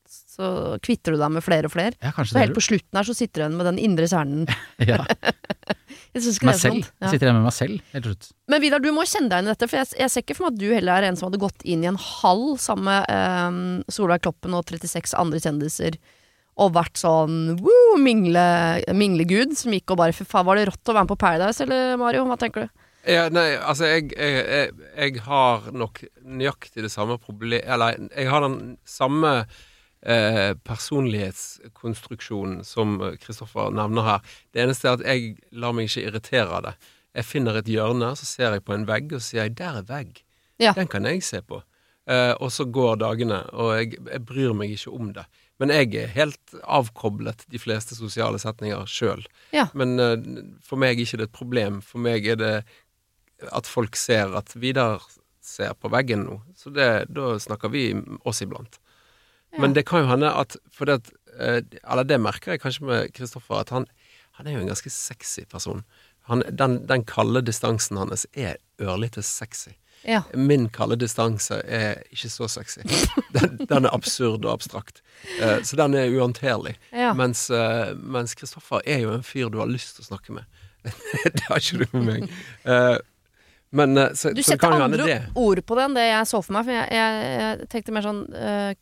så 0.08 0.78
kvitter 0.80 1.12
du 1.12 1.18
deg 1.20 1.34
med 1.34 1.44
flere 1.44 1.66
og 1.68 1.74
flere. 1.74 1.92
Ja, 2.00 2.12
Så 2.24 2.38
helt 2.38 2.54
på 2.56 2.62
slutten 2.64 2.96
her 2.96 3.04
så 3.04 3.14
sitter 3.18 3.42
du 3.42 3.44
igjen 3.48 3.58
med 3.58 3.66
den 3.72 3.82
indre 3.82 4.06
kjernen. 4.08 4.46
ja. 4.92 5.02
Jeg 6.12 6.22
synes 6.26 6.36
ikke 6.38 6.46
Meg 6.48 6.54
det 6.54 6.56
er 6.56 6.62
så 6.62 6.68
selv. 6.68 6.74
dumt. 6.78 6.88
Jeg 6.92 7.06
Ja. 7.06 7.10
sitter 7.12 7.26
hjemme 7.28 7.40
med 7.42 7.48
meg 7.48 7.54
selv, 7.56 7.82
helt 7.92 8.04
slutt. 8.08 8.26
Men 8.52 8.60
Vidar, 8.60 8.80
du 8.84 8.90
må 8.92 9.04
kjenne 9.08 9.28
deg 9.32 9.38
inn 9.42 9.48
i 9.48 9.52
dette, 9.52 9.68
for 9.68 9.80
jeg, 9.80 9.92
jeg 9.98 10.10
ser 10.12 10.22
ikke 10.24 10.36
for 10.36 10.44
meg 10.46 10.54
at 10.54 10.60
du 10.60 10.66
heller 10.74 10.92
er 11.02 11.08
en 11.08 11.16
som 11.18 11.28
hadde 11.30 11.40
gått 11.40 11.62
inn 11.64 11.84
i 11.84 11.88
en 11.88 11.96
hall 11.98 12.42
sammen 12.60 12.84
med 12.88 13.12
eh, 13.12 13.92
Solveig 13.92 14.20
Kloppen 14.24 14.54
og 14.56 14.64
36 14.68 15.14
andre 15.18 15.40
kjendiser 15.40 15.96
og 16.60 16.74
vært 16.76 17.00
sånn 17.00 17.56
woo, 17.62 17.96
mingle, 18.00 18.44
minglegud 18.92 19.54
som 19.56 19.72
gikk 19.72 19.94
og 19.94 20.02
bare 20.02 20.16
Fy 20.16 20.26
faen, 20.28 20.46
var 20.46 20.58
det 20.58 20.68
rått 20.68 20.90
å 20.90 20.96
være 20.96 21.06
med 21.06 21.12
på 21.14 21.22
Paradise, 21.22 21.64
eller 21.64 21.96
Mario? 22.00 22.26
Hva 22.28 22.38
tenker 22.40 22.66
du? 22.66 22.86
Ja, 23.08 23.26
nei, 23.34 23.56
altså 23.56 23.88
jeg, 23.88 24.12
jeg, 24.14 24.42
jeg, 24.46 24.88
jeg 24.94 25.22
har 25.24 25.64
nok 25.74 26.04
nøyaktig 26.22 26.84
det 26.84 26.92
samme 26.92 27.16
problem 27.18 27.64
Eller 27.66 27.96
jeg 27.98 28.28
har 28.30 28.44
den 28.44 28.76
samme 28.86 29.32
eh, 30.06 30.52
personlighetskonstruksjonen 30.62 32.60
som 32.66 33.00
Kristoffer 33.22 33.74
nevner 33.74 34.06
her. 34.06 34.36
Det 34.54 34.62
eneste 34.62 34.88
er 34.88 35.00
at 35.00 35.06
jeg 35.06 35.34
lar 35.50 35.74
meg 35.74 35.90
ikke 35.90 36.06
irritere 36.06 36.60
av 36.60 36.68
det. 36.68 36.74
Jeg 37.18 37.28
finner 37.28 37.58
et 37.58 37.68
hjørne, 37.68 38.14
så 38.16 38.28
ser 38.28 38.56
jeg 38.56 38.66
på 38.66 38.76
en 38.76 38.88
vegg, 38.88 39.12
og 39.12 39.20
så 39.20 39.26
sier 39.26 39.44
jeg 39.44 39.58
'der 39.58 39.82
er 39.82 39.88
vegg'. 39.88 40.22
Ja. 40.62 40.72
Den 40.72 40.88
kan 40.88 41.04
jeg 41.04 41.22
se 41.22 41.42
på. 41.42 41.62
Eh, 42.06 42.34
og 42.40 42.52
så 42.52 42.64
går 42.64 42.96
dagene, 42.96 43.42
og 43.50 43.78
jeg, 43.78 43.98
bryr 44.26 44.52
meg 44.52 44.74
ikke 44.74 44.90
om 44.90 45.12
det. 45.14 45.24
Men 45.62 45.70
jeg 45.70 45.92
er 45.94 46.14
helt 46.16 46.56
avkoblet 46.66 47.46
de 47.52 47.60
fleste 47.62 47.94
sosiale 47.94 48.40
setninger 48.42 48.88
sjøl. 48.90 49.22
Ja. 49.54 49.68
Men 49.78 49.94
uh, 50.02 50.16
for 50.66 50.82
meg 50.82 50.96
er 50.96 51.06
ikke 51.06 51.22
det 51.22 51.28
et 51.30 51.36
problem. 51.38 51.78
For 51.86 52.02
meg 52.02 52.26
er 52.26 52.40
det 52.40 52.54
at 53.54 53.70
folk 53.70 53.98
ser 53.98 54.34
at 54.38 54.52
Vidar 54.58 55.02
ser 55.42 55.74
på 55.78 55.90
veggen 55.92 56.26
nå. 56.26 56.38
Så 56.58 56.70
det, 56.74 56.88
da 57.14 57.34
snakker 57.42 57.72
vi 57.72 57.90
oss 58.26 58.42
iblant. 58.44 58.78
Men 59.58 59.74
det 59.76 59.84
kan 59.88 60.04
jo 60.04 60.08
hende 60.08 60.30
at 60.32 60.54
For 60.72 60.88
det 60.88 61.10
eh, 61.36 61.58
Eller 61.82 62.06
det 62.08 62.16
merker 62.24 62.54
jeg 62.54 62.62
kanskje 62.62 62.86
med 62.88 63.10
Kristoffer, 63.12 63.60
at 63.60 63.72
han, 63.74 63.84
han 64.38 64.48
er 64.48 64.56
jo 64.56 64.62
en 64.62 64.70
ganske 64.70 64.92
sexy 64.94 65.44
person. 65.50 65.82
Han, 66.30 66.44
den, 66.48 66.78
den 66.88 67.04
kalde 67.04 67.42
distansen 67.44 67.98
hans 68.00 68.24
er 68.32 68.56
ørlite 68.80 69.24
sexy. 69.26 69.74
Ja. 70.04 70.22
Min 70.34 70.68
kalde 70.74 70.96
distanse 70.98 71.60
er 71.62 72.02
ikke 72.10 72.30
så 72.32 72.48
sexy. 72.50 72.82
Den, 73.36 73.60
den 73.68 73.86
er 73.86 73.94
absurd 73.94 74.44
og 74.44 74.52
abstrakt. 74.52 75.02
Uh, 75.38 75.62
så 75.64 75.76
den 75.78 75.94
er 75.94 76.10
uhåndterlig. 76.10 76.74
Ja. 76.92 77.12
Mens 77.16 77.46
uh, 77.50 77.94
mens 77.96 78.34
Kristoffer 78.34 78.82
er 78.84 79.04
jo 79.06 79.14
en 79.14 79.22
fyr 79.24 79.48
du 79.48 79.60
har 79.62 79.70
lyst 79.70 79.96
til 79.96 80.04
å 80.04 80.10
snakke 80.10 80.34
med. 80.36 80.44
det 81.24 81.44
har 81.46 81.62
ikke 81.62 81.84
du 81.84 81.96
med 81.96 82.06
meg. 82.08 82.36
Eh, 82.64 82.96
men 83.72 83.96
eh, 83.98 84.10
så, 84.18 84.30
Du 84.36 84.42
setter 84.44 84.74
andre 84.76 85.06
det. 85.08 85.18
ord 85.34 85.60
på 85.66 85.76
det 85.78 85.84
enn 85.88 85.94
det 85.96 86.04
jeg 86.06 86.26
så 86.28 86.40
for 86.44 86.52
meg. 86.58 86.66
For 86.68 86.74
jeg, 86.76 86.88
jeg, 86.92 87.22
jeg 87.40 87.68
tenkte 87.72 87.94
mer 87.96 88.04
sånn 88.06 88.20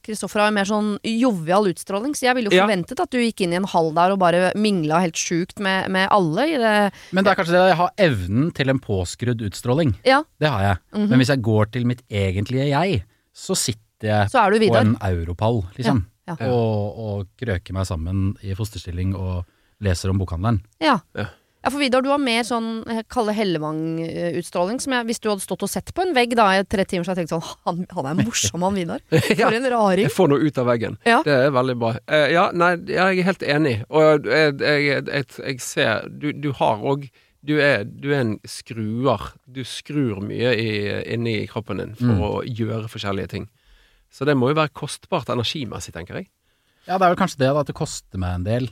Kristoffer 0.02 0.42
har 0.42 0.50
jo 0.50 0.56
mer 0.56 0.68
sånn 0.68 0.88
jovial 1.06 1.68
utstråling, 1.70 2.14
så 2.18 2.26
jeg 2.28 2.36
ville 2.38 2.50
jo 2.50 2.56
Ja. 2.58 2.66
forventet 2.66 3.00
at 3.04 3.10
du 3.14 3.18
gikk 3.22 3.40
inn 3.46 3.54
i 3.54 3.58
en 3.60 3.68
hall 3.70 3.92
der 3.94 4.14
og 4.16 4.18
bare 4.22 4.52
mingla 4.58 5.00
helt 5.04 5.14
sjukt 5.20 5.60
med, 5.62 5.88
med 5.94 6.08
alle 6.10 6.46
i 6.50 6.56
det 6.58 6.74
Men 7.14 7.24
det 7.24 7.32
er 7.32 7.38
kanskje 7.40 7.54
det 7.54 7.62
at 7.62 7.70
jeg 7.72 7.80
har 7.80 7.92
evnen 8.10 8.50
til 8.54 8.68
en 8.74 8.80
påskrudd 8.82 9.46
utstråling. 9.46 9.94
Ja, 10.04 10.22
Det 10.42 10.48
har 10.50 10.62
jeg. 10.66 10.76
Mhm. 10.96 11.08
Men 11.08 11.18
hvis 11.22 11.32
jeg 11.34 11.42
går 11.42 11.70
til 11.72 11.86
mitt 11.86 12.02
egentlige 12.10 12.68
jeg, 12.70 13.02
så 13.34 13.54
sitter 13.56 14.10
jeg 14.10 14.30
så 14.32 14.42
er 14.46 14.50
du 14.58 14.66
på 14.66 14.76
en 14.80 14.96
europall, 15.06 15.62
liksom. 15.76 16.04
Ja, 16.26 16.36
ja. 16.40 16.46
Og, 16.50 16.98
og 16.98 17.26
krøker 17.40 17.74
meg 17.74 17.86
sammen 17.86 18.36
i 18.42 18.54
fosterstilling 18.54 19.14
og 19.18 19.44
leser 19.82 20.10
om 20.12 20.18
bokhandleren. 20.20 20.60
Ja. 20.80 20.98
Ja. 21.16 21.26
Ja, 21.60 21.68
for 21.68 21.76
Vidar, 21.82 22.00
du 22.00 22.08
har 22.08 22.20
mer 22.22 22.40
sånn 22.48 22.68
jeg 22.88 23.04
kaller 23.12 23.34
Hellevang-utstråling. 23.36 24.78
Som 24.80 24.94
jeg, 24.96 25.06
hvis 25.10 25.20
du 25.20 25.28
hadde 25.28 25.44
stått 25.44 25.64
og 25.66 25.70
sett 25.70 25.92
på 25.96 26.04
en 26.06 26.14
vegg 26.16 26.32
da 26.38 26.46
i 26.56 26.62
tre 26.64 26.86
timer, 26.88 27.04
så 27.04 27.12
hadde 27.12 27.24
jeg 27.26 27.28
tenkt 27.30 27.36
sånn 27.36 27.58
Han, 27.68 27.82
han 27.92 28.08
er 28.12 28.20
morsom, 28.24 28.64
han 28.64 28.78
Vidar. 28.78 29.02
For 29.10 29.56
en 29.58 29.68
raring. 29.74 30.06
Jeg 30.08 30.14
får 30.16 30.30
noe 30.32 30.40
ut 30.46 30.60
av 30.62 30.70
veggen. 30.70 30.96
Ja. 31.08 31.18
Det 31.26 31.34
er 31.36 31.52
veldig 31.54 31.76
bra. 31.82 31.90
Uh, 32.08 32.26
ja, 32.32 32.46
nei, 32.56 32.70
ja, 32.88 33.10
jeg 33.12 33.24
er 33.24 33.28
helt 33.28 33.44
enig. 33.56 33.74
Og 33.92 34.28
jeg, 34.30 34.56
jeg, 34.64 35.04
jeg, 35.10 35.28
jeg 35.44 35.60
ser 35.64 36.08
Du, 36.10 36.30
du 36.32 36.52
har 36.60 36.80
òg 36.80 37.10
du 37.40 37.54
er, 37.56 37.86
du 37.88 38.10
er 38.12 38.18
en 38.20 38.34
skruer. 38.44 39.22
Du 39.48 39.62
skrur 39.64 40.18
mye 40.20 40.50
i, 40.60 40.72
inni 41.14 41.38
kroppen 41.48 41.78
din 41.80 41.94
for 41.96 42.10
Mm. 42.12 42.18
å 42.20 42.42
gjøre 42.44 42.88
forskjellige 42.92 43.30
ting. 43.32 43.46
Så 44.12 44.26
det 44.28 44.34
må 44.36 44.50
jo 44.50 44.58
være 44.58 44.72
kostbart 44.76 45.30
energimessig, 45.32 45.94
tenker 45.96 46.18
jeg. 46.18 46.26
Ja, 46.84 46.98
det 46.98 47.06
er 47.06 47.14
vel 47.14 47.16
kanskje 47.22 47.40
det, 47.40 47.48
da, 47.54 47.62
at 47.64 47.70
det 47.70 47.76
koster 47.78 48.20
meg 48.20 48.34
en 48.34 48.44
del. 48.44 48.68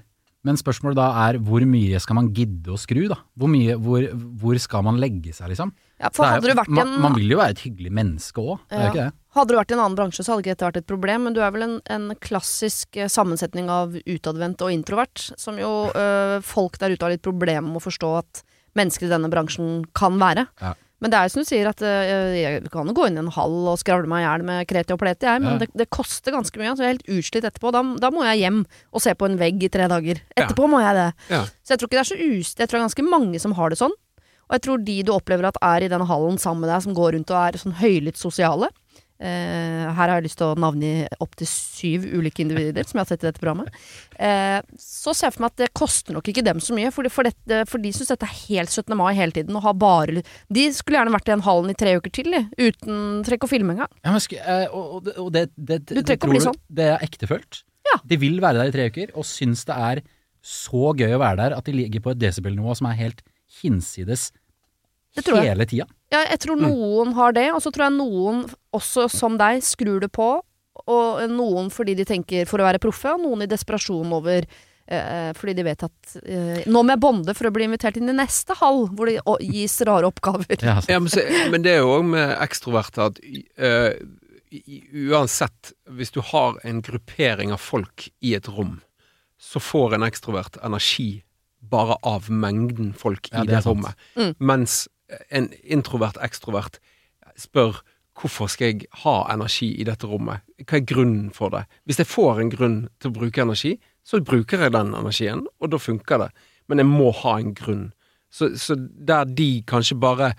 Men 0.49 0.59
spørsmålet 0.61 0.99
da 0.99 1.09
er 1.27 1.39
hvor 1.45 1.65
mye 1.69 2.01
skal 2.03 2.19
man 2.19 2.33
gidde 2.37 2.73
å 2.73 2.81
skru, 2.81 3.05
da? 3.11 3.21
Hvor, 3.39 3.51
mye, 3.53 3.77
hvor, 3.85 4.07
hvor 4.41 4.59
skal 4.63 4.87
man 4.87 5.01
legge 5.03 5.35
seg, 5.37 5.53
liksom? 5.53 5.75
Ja, 5.99 6.11
for 6.15 6.25
er 6.25 6.39
hadde 6.39 6.55
du 6.55 6.73
man, 6.73 6.95
en 6.95 7.03
man 7.03 7.17
vil 7.19 7.35
jo 7.35 7.41
være 7.41 7.57
et 7.57 7.63
hyggelig 7.67 7.93
menneske 7.99 8.43
òg, 8.43 8.61
det 8.71 8.79
er 8.79 8.85
jo 8.85 8.91
ikke 8.93 9.07
det? 9.09 9.15
Hadde 9.39 9.53
du 9.53 9.59
vært 9.59 9.73
i 9.73 9.77
en 9.77 9.83
annen 9.85 9.99
bransje, 9.99 10.25
så 10.25 10.33
hadde 10.33 10.45
ikke 10.45 10.55
dette 10.55 10.69
vært 10.69 10.81
et 10.81 10.89
problem, 10.89 11.27
men 11.27 11.37
du 11.37 11.41
er 11.45 11.55
vel 11.55 11.67
en, 11.67 11.75
en 11.95 12.11
klassisk 12.25 12.99
eh, 12.99 13.11
sammensetning 13.13 13.69
av 13.71 13.97
utadvendt 13.99 14.65
og 14.65 14.73
introvert, 14.75 15.29
som 15.39 15.59
jo 15.61 15.73
øh, 15.93 16.39
folk 16.47 16.79
der 16.81 16.95
ute 16.95 17.05
har 17.05 17.15
litt 17.15 17.27
problemer 17.27 17.67
med 17.69 17.83
å 17.83 17.87
forstå 17.87 18.13
at 18.23 18.43
mennesker 18.79 19.09
i 19.09 19.13
denne 19.13 19.31
bransjen 19.33 19.83
kan 19.97 20.19
være. 20.23 20.47
Ja. 20.63 20.75
Men 21.01 21.13
det 21.13 21.19
er 21.19 21.29
jo 21.29 21.33
som 21.37 21.45
du 21.45 21.47
sier, 21.47 21.69
at 21.71 21.83
eh, 21.87 22.33
jeg 22.41 22.71
kan 22.75 22.89
jo 22.91 22.95
gå 22.97 23.05
inn 23.07 23.19
i 23.21 23.23
en 23.23 23.31
hall 23.37 23.69
og 23.71 23.79
skravle 23.79 24.11
meg 24.11 24.25
i 24.25 24.27
hjel 24.27 24.43
med 24.49 24.67
kreti 24.71 24.95
og 24.97 24.99
pleti, 24.99 25.29
jeg, 25.29 25.43
men 25.45 25.53
Ja. 25.53 25.59
det, 25.63 25.69
det 25.79 25.87
koster 25.95 26.35
ganske 26.35 26.59
mye. 26.59 26.73
Så 26.75 26.83
jeg 26.83 26.89
er 26.89 26.97
helt 26.97 27.13
utslitt 27.21 27.47
etterpå. 27.47 27.71
Da, 27.77 27.85
da 28.03 28.11
må 28.11 28.25
jeg 28.27 28.41
hjem 28.43 28.65
og 28.91 29.05
se 29.05 29.15
på 29.15 29.29
en 29.31 29.39
vegg 29.39 29.63
i 29.63 29.71
tre 29.71 29.87
dager. 29.93 30.19
Ja. 30.35 30.43
Etterpå 30.43 30.67
må 30.73 30.81
jeg 30.83 30.99
det. 30.99 31.07
Ja. 31.31 31.45
Så 31.63 31.75
jeg 31.77 31.79
tror 31.79 31.91
ikke 31.93 32.01
det 32.01 32.05
er 32.07 32.11
så 32.11 32.21
ust... 32.41 32.59
Jeg 32.59 32.67
tror 32.69 32.79
det 32.79 32.83
er 32.83 32.89
ganske 32.89 33.07
mange 33.15 33.39
som 33.47 33.55
har 33.61 33.71
det 33.71 33.79
sånn. 33.79 33.95
Og 34.49 34.57
jeg 34.57 34.63
tror 34.65 34.79
de 34.83 34.97
du 35.05 35.13
opplever 35.13 35.45
at 35.45 35.59
er 35.63 35.85
i 35.85 35.89
den 35.93 36.07
hallen 36.09 36.39
sammen 36.41 36.65
med 36.65 36.71
deg, 36.73 36.83
som 36.83 36.95
går 36.97 37.15
rundt 37.15 37.31
og 37.31 37.39
er 37.43 37.59
sånn 37.61 37.75
høylytt 37.79 38.17
sosiale 38.19 38.71
Her 39.19 39.97
har 39.99 40.13
jeg 40.19 40.29
lyst 40.29 40.39
til 40.39 40.53
å 40.53 40.59
navngi 40.59 40.93
opptil 41.25 41.49
syv 41.51 42.05
ulike 42.07 42.45
individer 42.45 42.87
som 42.87 42.99
jeg 42.99 43.05
har 43.05 43.11
sett 43.11 43.25
i 43.25 43.29
dette 43.29 43.43
programmet. 43.43 43.75
Eh, 44.15 44.59
så 44.79 45.15
ser 45.15 45.29
jeg 45.29 45.37
for 45.37 45.45
meg 45.45 45.55
at 45.55 45.63
det 45.65 45.71
koster 45.77 46.15
nok 46.17 46.31
ikke 46.31 46.45
dem 46.47 46.63
så 46.63 46.77
mye, 46.77 46.93
for, 46.95 47.09
for, 47.13 47.29
dette, 47.29 47.63
for 47.71 47.83
de 47.83 47.93
syns 47.95 48.13
dette 48.13 48.29
er 48.29 48.37
helt 48.49 48.71
17. 48.73 48.95
mai 48.99 49.13
hele 49.19 49.35
tiden. 49.35 49.57
Og 49.59 49.65
har 49.67 49.79
bare 49.79 50.23
De 50.55 50.67
skulle 50.75 51.01
gjerne 51.01 51.15
vært 51.15 51.31
i 51.31 51.35
den 51.35 51.47
hallen 51.47 51.73
i 51.73 51.79
tre 51.79 51.97
uker 51.99 52.15
til, 52.15 52.31
de, 52.35 52.45
uten 52.59 53.25
trekk 53.27 53.49
å 53.49 53.51
filme 53.51 53.75
engang. 53.75 53.91
Ja, 54.07 54.15
eh, 54.15 54.67
og, 54.71 55.11
og 55.17 55.33
det, 55.35 55.49
det, 55.57 55.83
det, 55.91 56.05
det 56.05 56.21
tror 56.23 56.39
sånn. 56.51 56.63
Det 56.69 56.93
er 56.95 57.03
ektefølt. 57.07 57.63
Ja. 57.89 57.99
De 58.05 58.21
vil 58.21 58.39
være 58.45 58.63
der 58.63 58.71
i 58.71 58.75
tre 58.75 58.89
uker, 58.93 59.15
og 59.17 59.27
syns 59.27 59.65
det 59.69 59.77
er 59.77 60.05
så 60.45 60.93
gøy 60.97 61.17
å 61.17 61.21
være 61.21 61.41
der 61.43 61.57
at 61.59 61.67
de 61.67 61.75
ligger 61.75 62.05
på 62.05 62.15
et 62.15 62.21
desibelnivå 62.21 62.77
som 62.79 62.89
er 62.91 63.01
helt 63.01 63.25
hinsides 63.61 64.31
Det 65.19 65.27
tror 65.27 65.41
jeg. 65.41 65.53
hele 65.53 65.67
tida. 65.69 65.89
Ja, 66.15 66.23
jeg 66.25 66.41
tror 66.45 66.61
noen 66.61 67.13
har 67.19 67.35
det, 67.37 67.49
og 67.53 67.61
så 67.65 67.73
tror 67.75 67.89
jeg 67.89 67.99
noen, 67.99 68.47
også 68.77 69.09
som 69.13 69.37
deg, 69.41 69.61
skrur 69.67 70.01
det 70.05 70.11
på. 70.15 70.31
Og 70.89 71.21
noen 71.33 71.69
fordi 71.75 71.97
de 71.99 72.07
tenker 72.09 72.49
for 72.49 72.63
å 72.63 72.69
være 72.69 72.81
proffe, 72.83 73.13
og 73.13 73.23
noen 73.25 73.45
i 73.45 73.51
desperasjon 73.51 74.13
over 74.15 74.47
eh, 74.47 75.31
fordi 75.37 75.57
de 75.59 75.67
vet 75.67 75.83
at 75.85 76.15
eh, 76.23 76.63
Nå 76.71 76.85
må 76.85 76.95
jeg 76.95 77.03
bonde 77.03 77.35
for 77.37 77.51
å 77.51 77.53
bli 77.55 77.67
invitert 77.69 77.99
inn 78.01 78.09
i 78.09 78.17
neste 78.17 78.57
hall, 78.61 78.87
hvor 78.95 79.11
det 79.11 79.19
gis 79.45 79.77
rare 79.89 80.09
oppgaver. 80.09 80.57
Ja. 80.63 80.79
Ja, 80.89 81.01
men, 81.03 81.11
så, 81.13 81.25
men 81.53 81.67
det 81.67 81.77
er 81.77 81.83
jo 81.83 81.99
òg 81.99 82.09
med 82.15 82.35
ekstroverte 82.39 83.11
at 83.11 83.21
eh, 83.21 83.99
uansett, 85.11 85.75
hvis 85.93 86.15
du 86.15 86.23
har 86.25 86.59
en 86.65 86.83
gruppering 86.85 87.53
av 87.53 87.61
folk 87.61 88.09
i 88.25 88.35
et 88.39 88.49
rom, 88.49 88.79
så 89.39 89.61
får 89.63 89.99
en 89.99 90.07
ekstrovert 90.07 90.57
energi 90.67 91.23
bare 91.69 91.99
av 92.07 92.31
mengden 92.31 92.95
folk 92.97 93.29
Ja, 93.33 93.43
i 93.43 93.47
det 93.47 93.59
det, 93.59 93.67
rommet. 93.67 93.99
Mm. 94.17 94.33
Mens 94.39 94.87
en 95.31 95.49
introvert 95.65 96.19
ekstrovert 96.25 96.79
spør 97.39 97.81
hvorfor 98.19 98.51
skal 98.51 98.73
jeg 98.73 98.89
ha 99.05 99.21
energi 99.33 99.69
i 99.79 99.87
dette 99.87 100.09
rommet? 100.11 100.43
Hva 100.65 100.81
er 100.81 100.89
grunnen 100.89 101.29
for 101.35 101.55
det? 101.55 101.65
Hvis 101.87 102.01
jeg 102.03 102.11
får 102.11 102.43
en 102.43 102.53
grunn 102.53 102.79
til 102.99 103.13
å 103.13 103.17
bruke 103.21 103.45
energi, 103.45 103.77
så 104.03 104.21
bruker 104.25 104.65
jeg 104.65 104.75
den 104.75 104.95
energien, 104.97 105.45
og 105.61 105.71
da 105.73 105.81
funker 105.81 106.25
det. 106.25 106.29
Men 106.69 106.83
jeg 106.83 106.91
må 106.91 107.13
ha 107.23 107.37
en 107.39 107.55
grunn. 107.57 107.85
Så, 108.33 108.51
så 108.61 108.77
der 108.77 109.29
de 109.29 109.63
kanskje 109.65 109.97
bare 109.97 110.35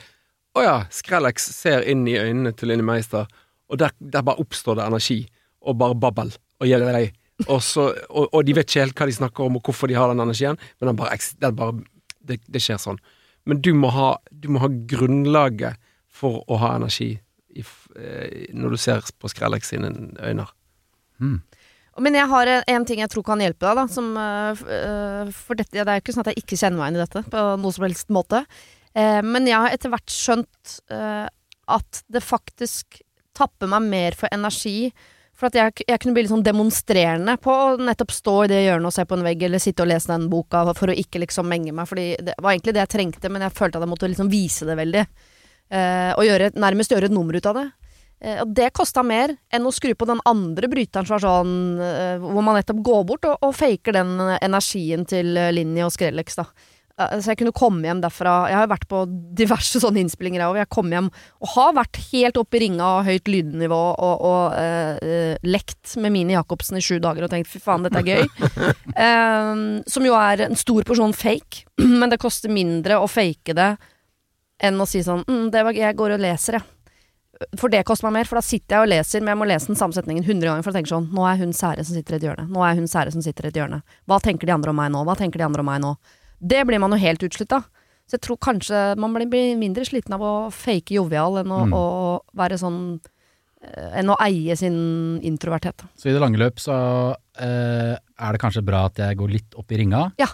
Å 0.57 0.61
ja, 0.61 0.75
Skrellex 0.93 1.45
ser 1.53 1.85
inn 1.89 2.07
i 2.09 2.17
øynene 2.17 2.51
til 2.57 2.71
Linni 2.71 2.83
Meister, 2.83 3.27
og 3.69 3.77
der, 3.79 3.93
der 4.01 4.23
bare 4.25 4.41
oppstår 4.41 4.79
det 4.79 4.87
energi, 4.89 5.19
og 5.61 5.77
bare 5.77 5.95
babbel, 5.95 6.31
og 6.59 6.67
gjelder 6.67 6.95
deg. 6.97 7.13
Og, 7.45 7.61
så, 7.63 7.85
og, 8.09 8.31
og 8.33 8.41
de 8.47 8.55
vet 8.57 8.67
ikke 8.67 8.81
helt 8.81 8.97
hva 8.97 9.07
de 9.07 9.15
snakker 9.15 9.45
om, 9.45 9.59
og 9.59 9.69
hvorfor 9.69 9.87
de 9.87 9.95
har 9.95 10.09
den 10.09 10.23
energien, 10.25 10.57
men 10.81 10.89
den 10.89 10.97
bare, 10.99 11.19
den 11.39 11.55
bare 11.55 11.77
det, 12.25 12.39
det 12.49 12.63
skjer 12.65 12.81
sånn. 12.81 12.97
Men 13.47 13.61
du 13.65 13.71
må 13.77 13.91
ha, 13.95 14.11
du 14.31 14.49
må 14.53 14.61
ha 14.63 14.69
grunnlaget 14.69 15.79
for 16.19 16.43
å 16.49 16.59
ha 16.61 16.73
energi 16.79 17.13
i, 17.55 17.63
eh, 17.95 18.49
når 18.53 18.75
du 18.75 18.81
ser 18.81 19.05
på 19.19 19.31
Skrellex 19.31 19.71
sine 19.71 19.91
øyne. 20.19 20.45
Men 21.99 22.15
jeg 22.15 22.29
har 22.31 22.47
en, 22.47 22.63
en 22.71 22.85
ting 22.87 23.01
jeg 23.03 23.11
tror 23.11 23.25
kan 23.27 23.41
hjelpe 23.43 23.65
deg, 23.65 23.79
da. 23.79 23.85
Som, 23.91 24.13
uh, 24.15 25.31
for 25.35 25.59
dette, 25.59 25.75
det 25.75 25.83
er 25.83 25.99
jo 25.99 26.03
ikke 26.05 26.15
sånn 26.15 26.23
at 26.23 26.31
jeg 26.31 26.43
ikke 26.45 26.59
kjenner 26.59 26.79
meg 26.79 26.91
inn 26.91 26.99
i 26.99 27.03
dette 27.03 27.23
på 27.27 27.45
noe 27.59 27.75
som 27.75 27.85
helst 27.87 28.13
måte. 28.13 28.43
Uh, 28.95 29.19
men 29.25 29.49
jeg 29.49 29.59
har 29.59 29.75
etter 29.75 29.91
hvert 29.91 30.13
skjønt 30.13 30.75
uh, 30.93 31.27
at 31.69 32.03
det 32.07 32.23
faktisk 32.25 33.01
tapper 33.37 33.71
meg 33.71 33.89
mer 33.89 34.17
for 34.19 34.31
energi. 34.35 34.91
For 35.39 35.55
jeg, 35.55 35.85
jeg 35.87 36.01
kunne 36.03 36.17
bli 36.17 36.25
litt 36.25 36.33
sånn 36.33 36.43
demonstrerende 36.43 37.37
på 37.39 37.53
å 37.53 37.75
nettopp 37.79 38.11
stå 38.11 38.35
i 38.43 38.49
det 38.51 38.59
hjørnet 38.65 38.89
og 38.89 38.95
se 38.95 39.05
på 39.07 39.15
en 39.15 39.23
vegg, 39.23 39.43
eller 39.47 39.61
sitte 39.63 39.85
og 39.85 39.91
lese 39.91 40.11
den 40.11 40.27
boka 40.31 40.65
for 40.75 40.91
å 40.91 40.97
ikke 40.99 41.21
liksom 41.23 41.47
menge 41.47 41.71
meg. 41.75 41.87
Fordi 41.87 42.07
det 42.27 42.35
var 42.43 42.51
egentlig 42.51 42.75
det 42.75 42.83
jeg 42.83 42.93
trengte, 42.97 43.31
men 43.31 43.45
jeg 43.47 43.55
følte 43.55 43.79
at 43.79 43.85
jeg 43.85 43.91
måtte 43.93 44.09
liksom 44.11 44.31
vise 44.31 44.67
det 44.67 44.75
veldig. 44.79 45.05
Eh, 45.69 46.11
og 46.17 46.25
gjøre, 46.25 46.51
nærmest 46.59 46.91
gjøre 46.91 47.07
et 47.07 47.15
nummer 47.15 47.37
ut 47.39 47.47
av 47.47 47.61
det. 47.61 47.65
Eh, 48.19 48.41
og 48.43 48.51
det 48.57 48.71
kosta 48.75 49.05
mer 49.05 49.31
enn 49.53 49.69
å 49.69 49.71
skru 49.71 49.93
på 49.95 50.09
den 50.09 50.19
andre 50.27 50.67
bryteren 50.71 51.07
som 51.07 51.15
var 51.15 51.23
sånn 51.23 51.53
eh, 51.79 52.17
Hvor 52.19 52.43
man 52.43 52.57
nettopp 52.59 52.81
går 52.83 53.05
bort 53.07 53.29
og, 53.29 53.37
og 53.47 53.55
faker 53.55 53.95
den 53.95 54.17
energien 54.41 55.07
til 55.07 55.31
Linje 55.31 55.53
Linni 55.55 55.85
og 55.87 55.95
Skrellex, 55.95 56.35
da. 56.41 56.49
Eh, 56.99 57.19
så 57.19 57.31
jeg 57.31 57.39
kunne 57.41 57.55
komme 57.55 57.85
hjem 57.87 58.01
derfra 58.03 58.33
Jeg 58.51 58.59
har 58.59 58.71
vært 58.71 58.87
på 58.91 59.03
diverse 59.37 59.79
sånne 59.83 60.03
innspillinger, 60.03 60.43
jeg 60.43 60.53
òg. 60.53 60.61
Jeg 60.61 60.71
kom 60.75 60.91
hjem 60.93 61.11
og 61.39 61.53
har 61.55 61.75
vært 61.79 62.01
helt 62.09 62.39
oppe 62.41 62.59
i 62.59 62.63
ringa 62.65 62.89
og 62.97 63.07
høyt 63.07 63.31
lydnivå 63.31 63.81
og, 63.93 64.25
og 64.29 64.57
uh, 64.57 65.35
lekt 65.47 65.95
med 66.01 66.13
Mini 66.15 66.35
Jacobsen 66.35 66.79
i 66.79 66.83
sju 66.83 66.97
dager 67.03 67.25
og 67.25 67.31
tenkt 67.31 67.49
fy 67.51 67.61
faen, 67.63 67.85
dette 67.85 68.01
er 68.03 68.09
gøy. 68.09 68.25
Eh, 68.99 69.59
som 69.87 70.03
jo 70.03 70.15
er 70.17 70.41
en 70.43 70.57
stor 70.59 70.83
porsjon 70.87 71.13
fake, 71.15 71.63
men 72.01 72.11
det 72.11 72.19
koster 72.19 72.51
mindre 72.51 72.97
å 72.99 73.07
fake 73.07 73.53
det 73.55 73.69
enn 74.65 74.81
å 74.81 74.87
si 74.89 74.99
sånn 75.05 75.21
mm, 75.23 75.45
det 75.53 75.63
var, 75.63 75.77
Jeg 75.77 75.95
går 75.99 76.15
og 76.17 76.23
leser, 76.23 76.57
jeg. 76.59 76.67
For 77.55 77.71
det 77.71 77.85
koster 77.87 78.09
meg 78.09 78.17
mer, 78.17 78.27
for 78.27 78.39
da 78.39 78.43
sitter 78.43 78.75
jeg 78.75 78.83
og 78.83 78.91
leser, 78.91 79.23
men 79.23 79.31
jeg 79.31 79.39
må 79.39 79.47
lese 79.47 79.71
den 79.71 79.79
samme 79.79 79.95
setningen 79.95 80.25
100 80.25 80.49
ganger 80.49 80.65
for 80.65 80.73
å 80.73 80.75
tenke 80.75 80.91
sånn 80.91 81.07
Nå 81.15 81.23
er 81.29 81.39
hun 81.39 81.53
sære 81.55 81.85
som 81.87 81.95
sitter 81.95 82.17
i 82.17 82.19
et 82.19 82.27
hjørne. 82.27 82.47
Nå 82.51 82.65
er 82.67 82.75
hun 82.75 82.89
sære 82.91 83.13
som 83.15 83.23
sitter 83.23 83.47
i 83.47 83.53
et 83.53 83.59
hjørne. 83.61 83.79
Hva 84.09 84.19
tenker 84.23 84.49
de 84.49 84.55
andre 84.57 84.73
om 84.73 84.79
meg 84.81 84.91
nå? 84.91 85.05
Hva 85.07 85.15
tenker 85.19 85.39
de 85.39 85.47
andre 85.47 85.63
om 85.63 85.69
meg 85.71 85.79
nå? 85.85 85.93
Det 86.41 86.65
blir 86.67 86.79
man 86.79 86.91
jo 86.91 86.97
helt 86.97 87.23
utslitt 87.23 87.51
av. 87.55 87.63
Så 88.07 88.17
jeg 88.17 88.21
tror 88.25 88.37
kanskje 88.41 88.97
man 88.97 89.13
blir- 89.13 89.57
mindre 89.57 89.85
sliten 89.85 90.13
av 90.13 90.21
å 90.21 90.51
fake 90.51 90.91
jovial 90.95 91.37
enn 91.37 91.51
å, 91.51 91.59
Mm. 91.67 91.73
å 91.73 92.21
være 92.35 92.57
sånn 92.57 92.99
eh, 93.61 93.99
Enn 93.99 94.07
å 94.09 94.15
eie 94.21 94.55
sin 94.55 95.19
introverthet. 95.21 95.83
Så 95.97 96.07
i 96.07 96.13
det 96.13 96.21
lange 96.21 96.37
løp 96.39 96.55
så 96.55 97.11
eh, 97.37 97.97
er 98.19 98.31
det 98.31 98.39
kanskje 98.39 98.63
bra 98.63 98.85
at 98.85 98.95
jeg 98.95 99.17
går 99.17 99.29
litt 99.29 99.53
opp 99.55 99.69
i 99.71 99.77
ringa, 99.77 100.13
Ja. 100.17 100.27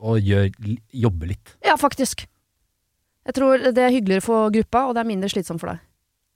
og 0.00 0.18
gjør, 0.18 0.50
jobber 0.92 1.28
litt. 1.28 1.54
Ja, 1.64 1.76
faktisk. 1.76 2.26
Jeg 3.24 3.34
tror 3.34 3.58
det 3.72 3.78
er 3.78 3.90
hyggeligere 3.94 4.20
for 4.22 4.50
gruppa, 4.50 4.88
og 4.88 4.94
det 4.96 5.00
er 5.06 5.08
mindre 5.08 5.30
slitsomt 5.30 5.60
for 5.60 5.68
deg. 5.68 5.78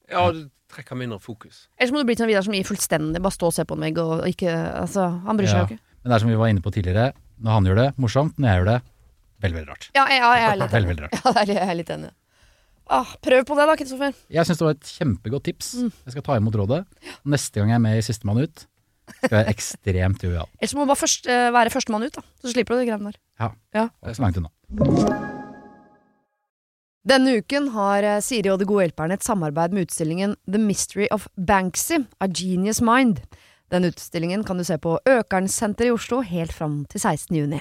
Ja, 0.09 0.31
du 0.31 0.49
trekker 0.71 0.97
mindre 0.97 1.19
fokus. 1.21 1.67
Ellers 1.81 1.91
må 1.93 1.99
du 1.99 2.05
bli 2.07 2.15
sånn 2.15 2.29
Vidar 2.31 2.43
som 2.47 2.55
gir 2.55 2.63
fullstendig 2.63 3.21
bare 3.21 3.33
stå 3.35 3.47
og 3.51 3.53
se 3.55 3.65
på 3.65 3.75
en 3.75 3.81
vegg 3.83 3.99
og 3.99 4.23
ikke 4.31 4.55
Altså, 4.81 5.21
han 5.27 5.37
bryr 5.37 5.49
seg 5.51 5.59
Ja. 5.59 5.65
ikke. 5.67 5.79
Men 6.05 6.11
det 6.11 6.15
er 6.15 6.19
som 6.21 6.29
vi 6.31 6.37
var 6.37 6.47
inne 6.47 6.63
på 6.63 6.71
tidligere, 6.73 7.13
når 7.43 7.51
han 7.51 7.65
gjør 7.65 7.75
det 7.83 7.97
morsomt, 7.99 8.37
når 8.39 8.47
jeg 8.47 8.59
gjør 8.63 8.71
det 8.71 8.83
veldig, 9.43 9.57
veldig 9.59 9.71
rart. 9.73 9.89
Ja, 9.97 10.05
jeg, 10.11 10.21
jeg 10.23 10.47
er 10.51 10.57
litt 10.63 10.77
enig. 10.79 10.89
veldig 10.93 11.05
rart. 11.07 11.19
Ja, 11.19 11.33
det 11.33 11.43
er, 11.45 11.53
jeg 11.59 11.69
er 11.73 11.79
litt 11.81 11.93
enig. 11.97 12.13
Ah, 12.87 13.13
prøv 13.27 13.43
på 13.49 13.57
det 13.59 13.65
da, 13.67 13.75
Kristoffer. 13.81 14.13
Jeg 14.31 14.47
syns 14.47 14.61
det 14.61 14.67
var 14.69 14.77
et 14.77 14.91
kjempegodt 14.95 15.45
tips. 15.49 15.73
Mm. 15.83 15.91
Jeg 16.07 16.15
skal 16.15 16.25
ta 16.29 16.37
imot 16.39 16.55
rådet. 16.61 16.85
Neste 17.27 17.59
gang 17.59 17.73
jeg 17.75 17.81
er 17.81 17.83
med 17.83 17.99
i 17.99 18.05
Sistemann 18.07 18.39
ut, 18.45 18.67
skal 19.11 19.27
jeg 19.27 19.37
være 19.41 19.55
ekstremt 19.57 20.23
jovial. 20.23 20.47
Ellers 20.61 20.77
må 20.79 20.87
du 20.87 20.93
bare 20.93 21.01
først, 21.03 21.27
uh, 21.27 21.49
være 21.57 21.73
førstemann 21.75 22.07
ut, 22.07 22.15
da. 22.21 22.23
Så 22.45 22.55
slipper 22.55 22.77
du 22.79 22.85
de 22.85 22.89
greiene 22.93 23.11
der. 23.11 23.19
Ja, 23.43 23.51
det 23.91 24.13
er 24.13 24.19
så 24.21 24.23
langt 24.27 24.39
unna. 24.39 24.53
Denne 27.07 27.37
uken 27.39 27.69
har 27.71 28.03
eh, 28.03 28.23
Siri 28.25 28.51
og 28.51 28.59
De 28.59 28.67
gode 28.67 28.83
hjelperne 28.89 29.15
et 29.15 29.23
samarbeid 29.27 29.75
med 29.77 29.87
utstillingen 29.87 30.33
The 30.51 30.59
Mystery 30.59 31.07
of 31.15 31.29
Banksy, 31.39 32.01
A 32.19 32.27
Genius 32.27 32.81
Mind. 32.83 33.21
Den 33.71 33.87
utstillingen 33.87 34.43
kan 34.47 34.59
du 34.59 34.65
se 34.67 34.75
på 34.83 34.97
Økernsenteret 35.07 35.91
i 35.91 35.95
Oslo 35.95 36.19
helt 36.27 36.55
fram 36.55 36.81
til 36.91 37.03
16. 37.03 37.31
juni. 37.39 37.61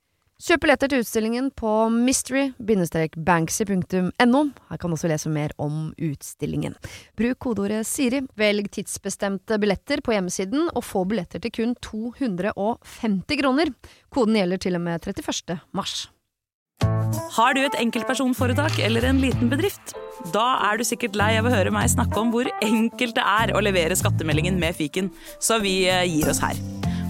Kjøp 0.41 0.63
billetter 0.63 0.89
til 0.89 1.03
utstillingen 1.03 1.51
på 1.53 1.69
mystery-banksy.no. 1.93 4.39
Her 4.71 4.79
kan 4.81 4.89
du 4.89 4.95
også 4.95 5.11
lese 5.11 5.29
mer 5.29 5.51
om 5.61 5.91
utstillingen. 6.01 6.73
Bruk 7.19 7.37
kodeordet 7.45 7.85
Siri, 7.85 8.23
velg 8.39 8.71
tidsbestemte 8.73 9.59
billetter 9.61 10.01
på 10.01 10.15
hjemmesiden, 10.15 10.71
og 10.73 10.83
få 10.87 11.03
billetter 11.05 11.37
til 11.43 11.53
kun 11.59 11.75
250 11.85 13.37
kroner. 13.43 13.69
Koden 14.09 14.33
gjelder 14.39 14.57
til 14.65 14.73
og 14.79 14.83
med 14.87 15.05
31. 15.13 15.61
mars. 15.77 16.09
Har 17.37 17.53
du 17.53 17.61
et 17.61 17.77
enkeltpersonforetak 17.77 18.81
eller 18.81 19.05
en 19.11 19.21
liten 19.21 19.45
bedrift? 19.51 19.93
Da 20.33 20.57
er 20.71 20.81
du 20.81 20.83
sikkert 20.87 21.19
lei 21.21 21.37
av 21.37 21.45
å 21.45 21.53
høre 21.53 21.71
meg 21.73 21.93
snakke 21.93 22.17
om 22.17 22.31
hvor 22.33 22.49
enkelt 22.65 23.13
det 23.19 23.25
er 23.37 23.47
å 23.53 23.61
levere 23.61 23.99
skattemeldingen 23.99 24.57
med 24.61 24.73
fiken, 24.73 25.11
så 25.37 25.61
vi 25.61 25.85
eh, 25.85 26.09
gir 26.09 26.29
oss 26.33 26.41
her. 26.41 26.57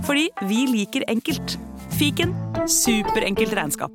Fordi 0.04 0.28
vi 0.50 0.68
liker 0.68 1.04
enkelt. 1.08 1.71
Fiken 1.98 2.34
superenkelt 2.68 3.54
regnskap. 3.58 3.92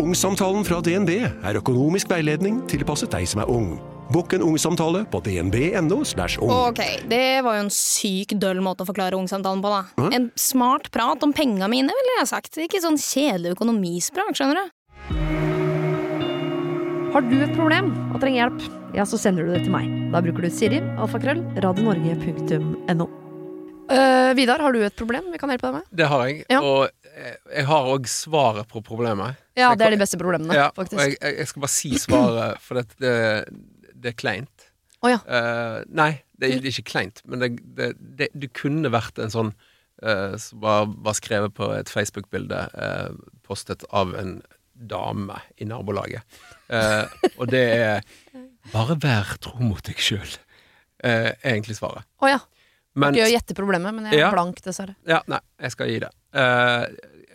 Ungsamtalen 0.00 0.64
fra 0.64 0.80
DNB 0.80 1.10
er 1.20 1.58
økonomisk 1.60 2.08
veiledning 2.12 2.62
tilpasset 2.70 3.12
deg 3.12 3.26
som 3.28 3.42
er 3.44 3.50
ung. 3.52 3.74
Bokk 4.12 4.34
en 4.36 4.44
ungsamtale 4.44 5.04
på 5.08 5.20
dnb.no. 5.24 6.02
ung. 6.02 6.50
Ok, 6.52 6.80
det 7.08 7.40
var 7.44 7.56
jo 7.56 7.64
en 7.66 7.72
syk 7.72 8.34
døll 8.40 8.60
måte 8.64 8.84
å 8.84 8.88
forklare 8.88 9.16
ungsamtalen 9.16 9.62
på, 9.64 9.72
da. 9.72 10.08
En 10.12 10.28
smart 10.36 10.90
prat 10.92 11.22
om 11.24 11.32
penga 11.32 11.68
mine, 11.70 11.92
ville 11.96 12.18
jeg 12.18 12.28
sagt. 12.32 12.60
Ikke 12.60 12.82
sånn 12.84 13.00
kjedelig 13.00 13.54
økonomisprat, 13.56 14.36
skjønner 14.36 14.60
du. 14.60 14.78
Har 17.12 17.24
du 17.28 17.38
et 17.44 17.56
problem 17.56 17.92
og 18.12 18.20
trenger 18.20 18.46
hjelp, 18.46 18.68
ja, 18.96 19.08
så 19.08 19.20
sender 19.20 19.48
du 19.48 19.56
det 19.56 19.64
til 19.66 19.74
meg. 19.74 19.88
Da 20.12 20.20
bruker 20.24 20.44
du 20.44 20.52
Siri, 20.52 20.80
alfakrøll, 21.00 21.44
radionorge.no. 21.64 23.21
Uh, 23.90 24.32
Vidar, 24.38 24.62
har 24.62 24.74
du 24.74 24.82
et 24.84 24.94
problem 24.96 25.30
vi 25.32 25.38
kan 25.40 25.50
hjelpe 25.52 25.68
deg 25.68 25.80
med? 25.80 25.88
Det 25.90 26.06
har 26.08 26.22
jeg. 26.28 26.44
Ja. 26.52 26.60
Og 26.62 26.90
jeg 27.52 27.66
har 27.68 27.88
òg 27.92 28.06
svaret 28.08 28.68
på 28.70 28.82
problemet. 28.84 29.40
Ja, 29.58 29.72
det 29.76 29.86
er 29.86 29.96
de 29.96 30.00
beste 30.00 30.18
problemene, 30.20 30.54
ja, 30.56 30.70
faktisk. 30.76 31.00
Jeg, 31.02 31.18
jeg, 31.20 31.48
skal 31.50 31.64
bare 31.64 31.74
si 31.74 31.90
svaret, 32.00 32.58
for 32.64 32.80
det, 32.80 32.86
det, 33.02 33.16
det 33.92 34.12
er 34.12 34.16
kleint. 34.18 34.68
Å 35.02 35.10
ja. 35.10 35.18
Uh, 35.26 35.82
nei, 35.90 36.12
det 36.38 36.54
det 36.62 36.70
er 36.70 36.70
ikke 36.72 36.92
kleint, 36.94 37.20
men 37.28 37.42
det, 37.42 37.50
det, 37.76 38.30
det 38.32 38.52
kunne 38.56 38.92
vært 38.94 39.18
en 39.22 39.34
sånn 39.34 39.52
uh, 39.52 40.38
som 40.40 40.62
var, 40.62 40.88
var, 41.04 41.18
skrevet 41.18 41.54
på 41.58 41.68
et 41.74 41.90
Facebook-bilde, 41.90 42.64
postet 43.46 43.84
av 43.90 44.14
en 44.18 44.38
dame 44.72 45.36
i 45.60 45.66
nabolaget. 45.68 46.24
og 47.36 47.44
det 47.52 47.66
er 47.76 48.00
'bare 48.72 48.96
vær 49.02 49.36
tro 49.42 49.58
mot 49.60 49.82
deg 49.84 50.00
sjøl', 50.00 50.38
er 51.02 51.34
egentlig 51.42 51.76
svaret. 51.76 52.06
Å 52.22 52.30
ja. 52.30 52.40
Men, 52.94 53.14
Gøy 53.16 53.24
å 53.24 53.32
gjette 53.32 53.54
problemet, 53.56 53.94
men 53.94 54.04
jeg 54.10 54.18
er 54.18 54.26
Ja. 54.26 54.30
blank, 54.34 54.60
dessverre. 54.62 54.94
Ja, 55.08 55.22
nei, 55.26 55.38
jeg 55.60 55.70
skal 55.72 55.88
gi 55.88 55.98
det. 56.02 56.10
Uh, 56.34 56.84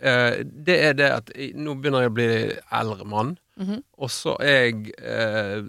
uh, 0.04 0.36
det 0.44 0.76
er 0.84 0.92
det 0.94 1.08
at 1.10 1.32
jeg, 1.34 1.54
nå 1.58 1.74
begynner 1.80 2.04
jeg 2.06 2.10
å 2.12 2.14
bli 2.14 2.28
eldre 2.80 3.04
mann, 3.04 3.38
Mhm. 3.58 3.82
og 3.98 4.08
så 4.14 4.36
er 4.40 4.70
jeg 4.70 4.92
uh, 5.02 5.62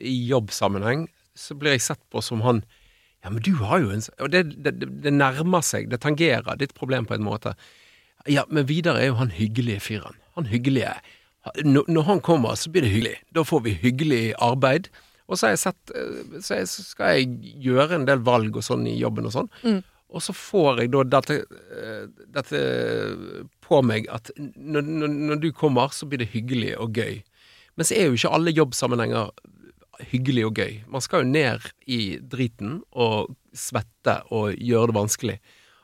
I 0.00 0.14
jobbsammenheng 0.30 1.08
så 1.36 1.54
blir 1.58 1.72
jeg 1.76 1.82
sett 1.84 2.00
på 2.10 2.22
som 2.24 2.40
han 2.40 2.62
Ja, 3.22 3.28
men 3.30 3.42
du 3.42 3.52
har 3.56 3.78
jo 3.80 3.90
en 3.90 4.02
Og 4.18 4.30
det, 4.32 4.62
det, 4.64 4.78
det 4.80 5.02
det 5.02 5.12
nærmer 5.12 5.60
seg, 5.62 5.90
det 5.90 6.00
tangerer 6.00 6.56
ditt 6.58 6.72
problem 6.74 7.04
på 7.06 7.14
en 7.14 7.22
måte. 7.22 7.54
Ja, 8.26 8.44
men 8.48 8.64
Vidar 8.66 8.96
er 8.96 9.06
jo 9.12 9.14
han 9.20 9.30
hyggelige 9.30 9.80
fyren. 9.80 10.16
Han 10.34 10.46
hyggelige. 10.46 10.94
Når 11.64 12.02
han 12.04 12.20
kommer, 12.20 12.54
så 12.56 12.70
blir 12.70 12.82
det 12.82 12.90
hyggelig. 12.90 13.16
Da 13.34 13.42
får 13.44 13.62
vi 13.62 13.74
hyggelig 13.74 14.34
arbeid. 14.40 14.88
Og 15.32 15.38
så 15.40 15.48
har 15.48 15.54
jeg 15.54 15.62
sett 15.62 15.92
eh, 15.96 16.40
Så 16.44 16.58
jeg- 16.58 16.68
skal 16.68 17.16
jeg 17.16 17.56
gjøre 17.64 17.96
en 17.96 18.06
del 18.08 18.20
valg 18.26 18.56
og 18.60 18.66
sånn 18.66 18.84
i 18.90 18.98
jobben 19.00 19.28
og 19.30 19.34
sånn. 19.34 19.48
Mm. 19.64 19.80
Og 20.12 20.20
så 20.20 20.34
får 20.36 20.82
jeg 20.82 20.90
da 20.92 21.02
dette, 21.08 21.38
eh, 21.72 22.02
dette 22.36 22.60
på 23.64 23.80
meg 23.82 24.08
at 24.12 24.30
når, 24.36 24.84
når, 25.08 25.40
du 25.40 25.48
kommer, 25.56 25.88
så 25.88 26.04
blir 26.08 26.20
det 26.20 26.32
hyggelig 26.34 26.74
og 26.78 26.92
gøy. 27.00 27.22
Men 27.76 27.88
så 27.88 27.96
er 27.96 28.10
jo 28.10 28.18
ikke 28.18 28.34
alle 28.36 28.52
jobbsammenhenger 28.52 29.30
hyggelig 30.12 30.44
og 30.50 30.60
gøy. 30.60 30.82
Man 30.92 31.00
skal 31.04 31.22
jo 31.24 31.30
ned 31.32 31.64
i 31.88 32.18
driten 32.20 32.82
og 32.92 33.32
svette 33.56 34.20
og 34.32 34.52
gjøre 34.60 34.90
det 34.92 34.98
vanskelig. 34.98 35.38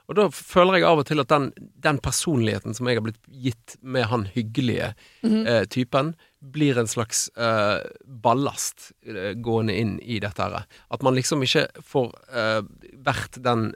Og 0.09 0.17
da 0.17 0.25
føler 0.33 0.79
jeg 0.79 0.87
av 0.89 1.03
og 1.03 1.07
til 1.09 1.21
at 1.21 1.29
den, 1.29 1.51
den 1.85 1.99
personligheten 2.01 2.77
som 2.77 2.89
jeg 2.89 2.97
har 2.97 3.05
blitt 3.05 3.21
gitt 3.29 3.77
med 3.85 4.09
han 4.09 4.25
hyggelige 4.33 4.95
eh, 5.25 5.65
typen, 5.69 6.15
blir 6.41 6.79
en 6.79 6.89
slags 6.89 7.29
eh, 7.37 7.81
ballast 8.05 8.93
eh, 9.07 9.33
gående 9.35 9.75
inn 9.75 9.97
i 10.01 10.21
dette 10.23 10.43
her. 10.43 10.67
At 10.89 11.03
man 11.03 11.17
liksom 11.19 11.43
ikke 11.43 11.67
får 11.85 12.13
eh, 12.31 12.61
vært 13.07 13.41
den 13.43 13.73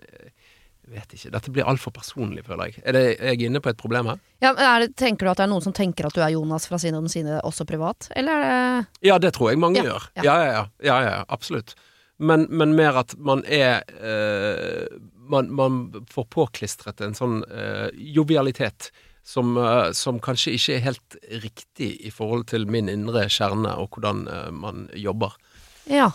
Jeg 0.82 0.96
vet 0.98 1.14
ikke. 1.14 1.30
Dette 1.32 1.52
blir 1.54 1.68
altfor 1.70 1.92
personlig, 1.94 2.42
føler 2.44 2.68
jeg. 2.68 2.82
Er, 2.84 2.92
det, 2.96 3.02
er 3.22 3.32
jeg 3.32 3.46
inne 3.48 3.60
på 3.62 3.70
et 3.70 3.78
problem 3.78 4.10
her? 4.10 4.18
Ja, 4.42 4.50
men 4.52 4.82
det, 4.82 4.90
tenker 4.98 5.24
du 5.24 5.30
at 5.30 5.38
det 5.40 5.46
er 5.46 5.52
noen 5.52 5.64
som 5.64 5.74
tenker 5.76 6.08
at 6.08 6.16
du 6.16 6.20
er 6.20 6.34
Jonas 6.34 6.66
fra 6.68 6.78
sine 6.82 6.98
og 6.98 7.08
sine 7.12 7.38
også 7.46 7.64
privat, 7.68 8.10
eller 8.18 8.42
er 8.42 8.50
det 8.50 9.08
Ja, 9.08 9.16
det 9.22 9.32
tror 9.36 9.52
jeg 9.52 9.62
mange 9.62 9.78
Ja, 9.80 9.86
gjør. 9.88 10.08
ja. 10.18 10.22
Ja, 10.26 10.34
ja, 10.42 10.50
ja. 10.52 10.66
ja, 10.82 10.98
ja, 11.06 11.14
ja 11.16 11.24
absolutt. 11.28 11.74
Men, 12.18 12.46
men 12.50 12.74
mer 12.78 12.98
at 13.00 13.14
man 13.18 13.44
er 13.46 13.82
eh, 14.02 14.98
man, 15.32 15.48
man 15.54 16.04
får 16.10 16.28
påklistret 16.34 17.00
en 17.00 17.16
sånn 17.16 17.40
eh, 17.48 17.88
jovialitet 17.94 18.90
som, 19.22 19.54
eh, 19.56 19.92
som 19.96 20.20
kanskje 20.22 20.56
ikke 20.56 20.76
er 20.76 20.84
helt 20.88 21.16
riktig 21.44 21.90
i 22.06 22.10
forhold 22.10 22.48
til 22.50 22.66
min 22.70 22.90
indre 22.90 23.28
kjerne 23.30 23.76
og 23.78 23.94
hvordan 23.94 24.26
eh, 24.28 24.50
man 24.54 24.88
jobber. 24.98 25.34
Ja. 25.90 26.10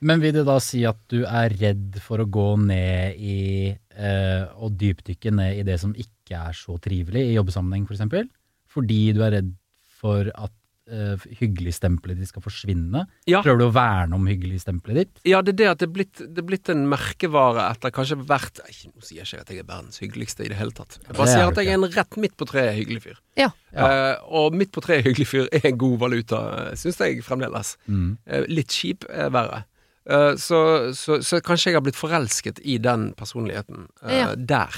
Men 0.00 0.22
vil 0.22 0.32
det 0.38 0.46
da 0.48 0.56
si 0.64 0.84
at 0.88 1.00
du 1.12 1.24
er 1.28 1.52
redd 1.60 1.98
for 2.00 2.22
å 2.22 2.28
gå 2.30 2.48
ned 2.62 3.18
i 3.20 3.40
eh, 3.68 4.44
og 4.56 4.78
dypdykke 4.80 5.32
ned 5.36 5.60
i 5.60 5.66
det 5.66 5.76
som 5.82 5.92
ikke 5.92 6.38
er 6.38 6.56
så 6.56 6.78
trivelig 6.80 7.26
i 7.26 7.34
jobbsammenheng, 7.36 7.84
f.eks.? 7.84 7.90
For 7.90 7.98
eksempel? 7.98 8.30
Fordi 8.70 9.02
du 9.16 9.24
er 9.26 9.34
redd 9.36 9.52
for 10.00 10.30
at 10.30 10.54
eh, 10.92 11.24
hyggeligstempelet 11.40 12.20
ditt 12.20 12.30
skal 12.30 12.44
forsvinne? 12.44 13.04
Ja. 13.30 13.40
Prøver 13.44 13.62
du 13.62 13.66
å 13.68 13.72
verne 13.74 14.18
om 14.18 14.28
hyggeligstempelet 14.30 15.00
ditt? 15.00 15.22
Ja, 15.30 15.40
det 15.46 15.54
er 15.54 15.60
det 15.60 15.70
at 15.70 15.82
det 15.82 15.88
er 15.88 15.94
blitt, 15.96 16.20
det 16.20 16.42
er 16.42 16.48
blitt 16.50 16.72
en 16.72 16.84
merkevare 16.90 17.70
etter 17.70 17.94
kanskje 17.94 18.20
hvert 18.20 18.62
ikke, 18.66 18.92
Nå 18.92 19.06
sier 19.06 19.22
jeg 19.22 19.28
ikke 19.30 19.46
at 19.46 19.54
jeg 19.54 19.64
er 19.64 19.70
verdens 19.70 20.02
hyggeligste 20.02 20.46
i 20.46 20.52
det 20.52 20.60
hele 20.60 20.76
tatt. 20.76 21.00
Jeg 21.06 21.16
bare 21.16 21.28
er 21.28 21.34
sier 21.34 21.54
at 21.54 21.62
jeg 21.62 21.72
er 21.72 21.80
en 21.80 21.90
rett 21.96 22.20
midt 22.26 22.36
på 22.36 22.50
treet 22.50 22.76
hyggelig 22.76 23.04
fyr. 23.06 23.18
Ja. 23.38 23.50
Uh, 23.70 24.14
og 24.42 24.56
midt 24.58 24.74
på 24.74 24.82
treet 24.84 25.06
hyggelig 25.06 25.30
fyr 25.30 25.50
er 25.54 25.70
en 25.70 25.78
god 25.80 25.98
valuta, 26.02 26.40
syns 26.78 26.98
jeg 27.00 27.22
fremdeles. 27.24 27.76
Mm. 27.86 28.16
Uh, 28.26 28.42
litt 28.50 28.74
kjip 28.74 29.06
er 29.08 29.32
verre. 29.34 29.64
Eh, 30.10 30.36
så, 30.36 30.60
så, 30.94 31.20
så 31.22 31.40
kanskje 31.44 31.70
jeg 31.70 31.78
har 31.78 31.84
blitt 31.84 31.98
forelsket 31.98 32.60
i 32.64 32.78
den 32.82 33.10
personligheten 33.18 33.86
eh, 34.02 34.34
der. 34.34 34.74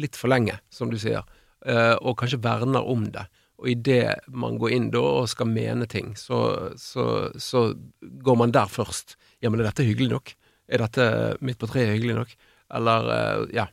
Litt 0.00 0.16
for 0.18 0.32
lenge, 0.32 0.58
som 0.72 0.90
du 0.90 0.98
sier. 1.00 1.26
Uh, 1.62 1.94
og 2.02 2.16
kanskje 2.18 2.40
verner 2.42 2.82
om 2.90 3.04
det. 3.14 3.22
Og 3.62 3.68
idet 3.70 4.24
man 4.26 4.56
går 4.58 4.74
inn 4.74 4.88
da 4.90 5.02
og 5.22 5.28
skal 5.30 5.46
mene 5.46 5.86
ting, 5.86 6.16
så, 6.18 6.72
så, 6.80 7.04
så 7.38 7.68
går 8.02 8.38
man 8.40 8.54
der 8.54 8.70
først. 8.70 9.14
Ja, 9.38 9.52
men 9.52 9.62
er 9.62 9.70
dette 9.70 9.86
hyggelig 9.86 10.10
nok? 10.10 10.32
Er 10.66 10.82
dette 10.82 11.06
midt 11.44 11.60
på 11.62 11.68
treet 11.70 11.94
hyggelig 11.94 12.16
nok? 12.18 12.34
Eller 12.74 13.12
eh, 13.14 13.44
ja. 13.60 13.68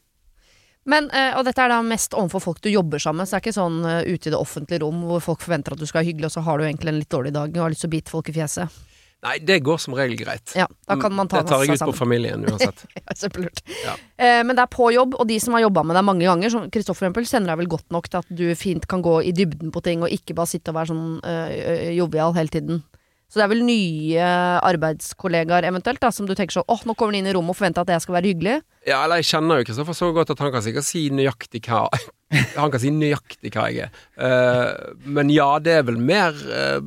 Men, 0.90 1.10
eh, 1.10 1.34
og 1.38 1.44
dette 1.48 1.64
er 1.64 1.74
da 1.74 1.80
mest 1.86 2.14
overfor 2.18 2.44
folk 2.44 2.62
du 2.62 2.70
jobber 2.70 3.02
sammen 3.02 3.24
med, 3.24 3.30
så 3.30 3.36
det 3.36 3.40
er 3.40 3.46
ikke 3.48 3.58
sånn 3.58 3.80
eh, 3.86 4.06
ute 4.14 4.30
i 4.30 4.34
det 4.34 4.40
offentlige 4.40 4.84
rom 4.86 5.02
hvor 5.10 5.26
folk 5.26 5.42
forventer 5.46 5.74
at 5.74 5.82
du 5.82 5.88
skal 5.90 6.04
være 6.04 6.12
hyggelig, 6.12 6.30
og 6.30 6.36
så 6.38 6.46
har 6.46 6.60
du 6.60 6.68
egentlig 6.68 6.94
en 6.94 7.02
litt 7.02 7.14
dårlig 7.18 7.34
dag 7.36 7.50
og 7.50 7.66
har 7.66 7.74
lyst 7.74 7.86
til 7.86 7.92
å 7.92 7.96
bite 7.98 8.14
folk 8.14 8.30
i 8.30 8.38
fjeset. 8.38 8.78
Nei, 9.20 9.36
det 9.44 9.58
går 9.68 9.80
som 9.84 9.96
regel 9.98 10.16
greit. 10.16 10.54
Ja, 10.56 10.66
da 10.88 10.96
kan 11.00 11.12
man 11.16 11.28
ta 11.28 11.42
det 11.42 11.52
tar 11.52 11.66
jeg 11.66 11.76
ut 11.76 11.84
på 11.90 11.96
familien 11.98 12.46
uansett. 12.48 12.86
Ja, 12.96 13.16
Kjempelurt. 13.18 13.60
Ja. 13.84 13.96
Eh, 14.16 14.40
men 14.48 14.56
det 14.56 14.64
er 14.64 14.72
på 14.72 14.88
jobb, 14.96 15.18
og 15.20 15.28
de 15.28 15.40
som 15.44 15.58
har 15.58 15.66
jobba 15.66 15.84
med 15.84 15.98
deg 16.00 16.06
mange 16.08 16.28
ganger, 16.28 16.54
som 16.54 16.70
Kristoffer 16.72 17.10
Empel 17.10 17.26
eksempel, 17.26 17.28
kjenner 17.34 17.52
deg 17.52 17.62
vel 17.64 17.72
godt 17.76 17.90
nok 17.96 18.08
til 18.08 18.22
at 18.22 18.32
du 18.32 18.46
fint 18.56 18.88
kan 18.88 19.04
gå 19.04 19.18
i 19.28 19.34
dybden 19.36 19.74
på 19.76 19.84
ting, 19.84 20.06
og 20.06 20.14
ikke 20.16 20.38
bare 20.38 20.52
sitte 20.54 20.72
og 20.72 20.80
være 20.80 20.92
sånn 20.94 21.20
øh, 21.20 21.90
jovial 21.98 22.36
hele 22.38 22.54
tiden. 22.54 22.82
Så 23.30 23.38
det 23.38 23.44
er 23.46 23.52
vel 23.52 23.60
nye 23.62 24.30
arbeidskollegaer 24.66 25.68
eventuelt, 25.70 26.02
da, 26.02 26.10
som 26.10 26.26
du 26.26 26.34
tenker 26.34 26.56
sånn 26.56 26.66
åh, 26.66 26.82
nå 26.90 26.96
kommer 26.98 27.14
de 27.14 27.20
inn 27.22 27.28
i 27.30 27.34
rommet 27.36 27.54
og 27.54 27.60
forventer 27.60 27.86
at 27.86 27.92
jeg 27.94 28.02
skal 28.02 28.16
være 28.16 28.32
hyggelig. 28.32 28.56
Ja, 28.88 29.04
eller 29.04 29.20
jeg 29.22 29.28
kjenner 29.30 29.60
jo 29.60 29.68
Kristoffer 29.68 29.98
så 29.98 30.10
godt 30.16 30.32
at 30.34 30.42
han 30.42 30.50
kan 30.56 30.64
sikkert 30.66 30.88
si 30.88 31.04
nøyaktig 31.14 31.62
hva 31.68 31.84
Han 32.62 32.72
kan 32.74 32.82
si 32.82 32.90
nøyaktig 32.94 33.52
hva 33.54 33.68
jeg 33.70 33.86
er. 33.86 34.02
Uh, 34.18 34.96
men 35.06 35.30
ja, 35.34 35.48
det 35.62 35.76
er 35.78 35.86
vel 35.86 36.00
mer 36.02 36.34
uh, 36.50 36.80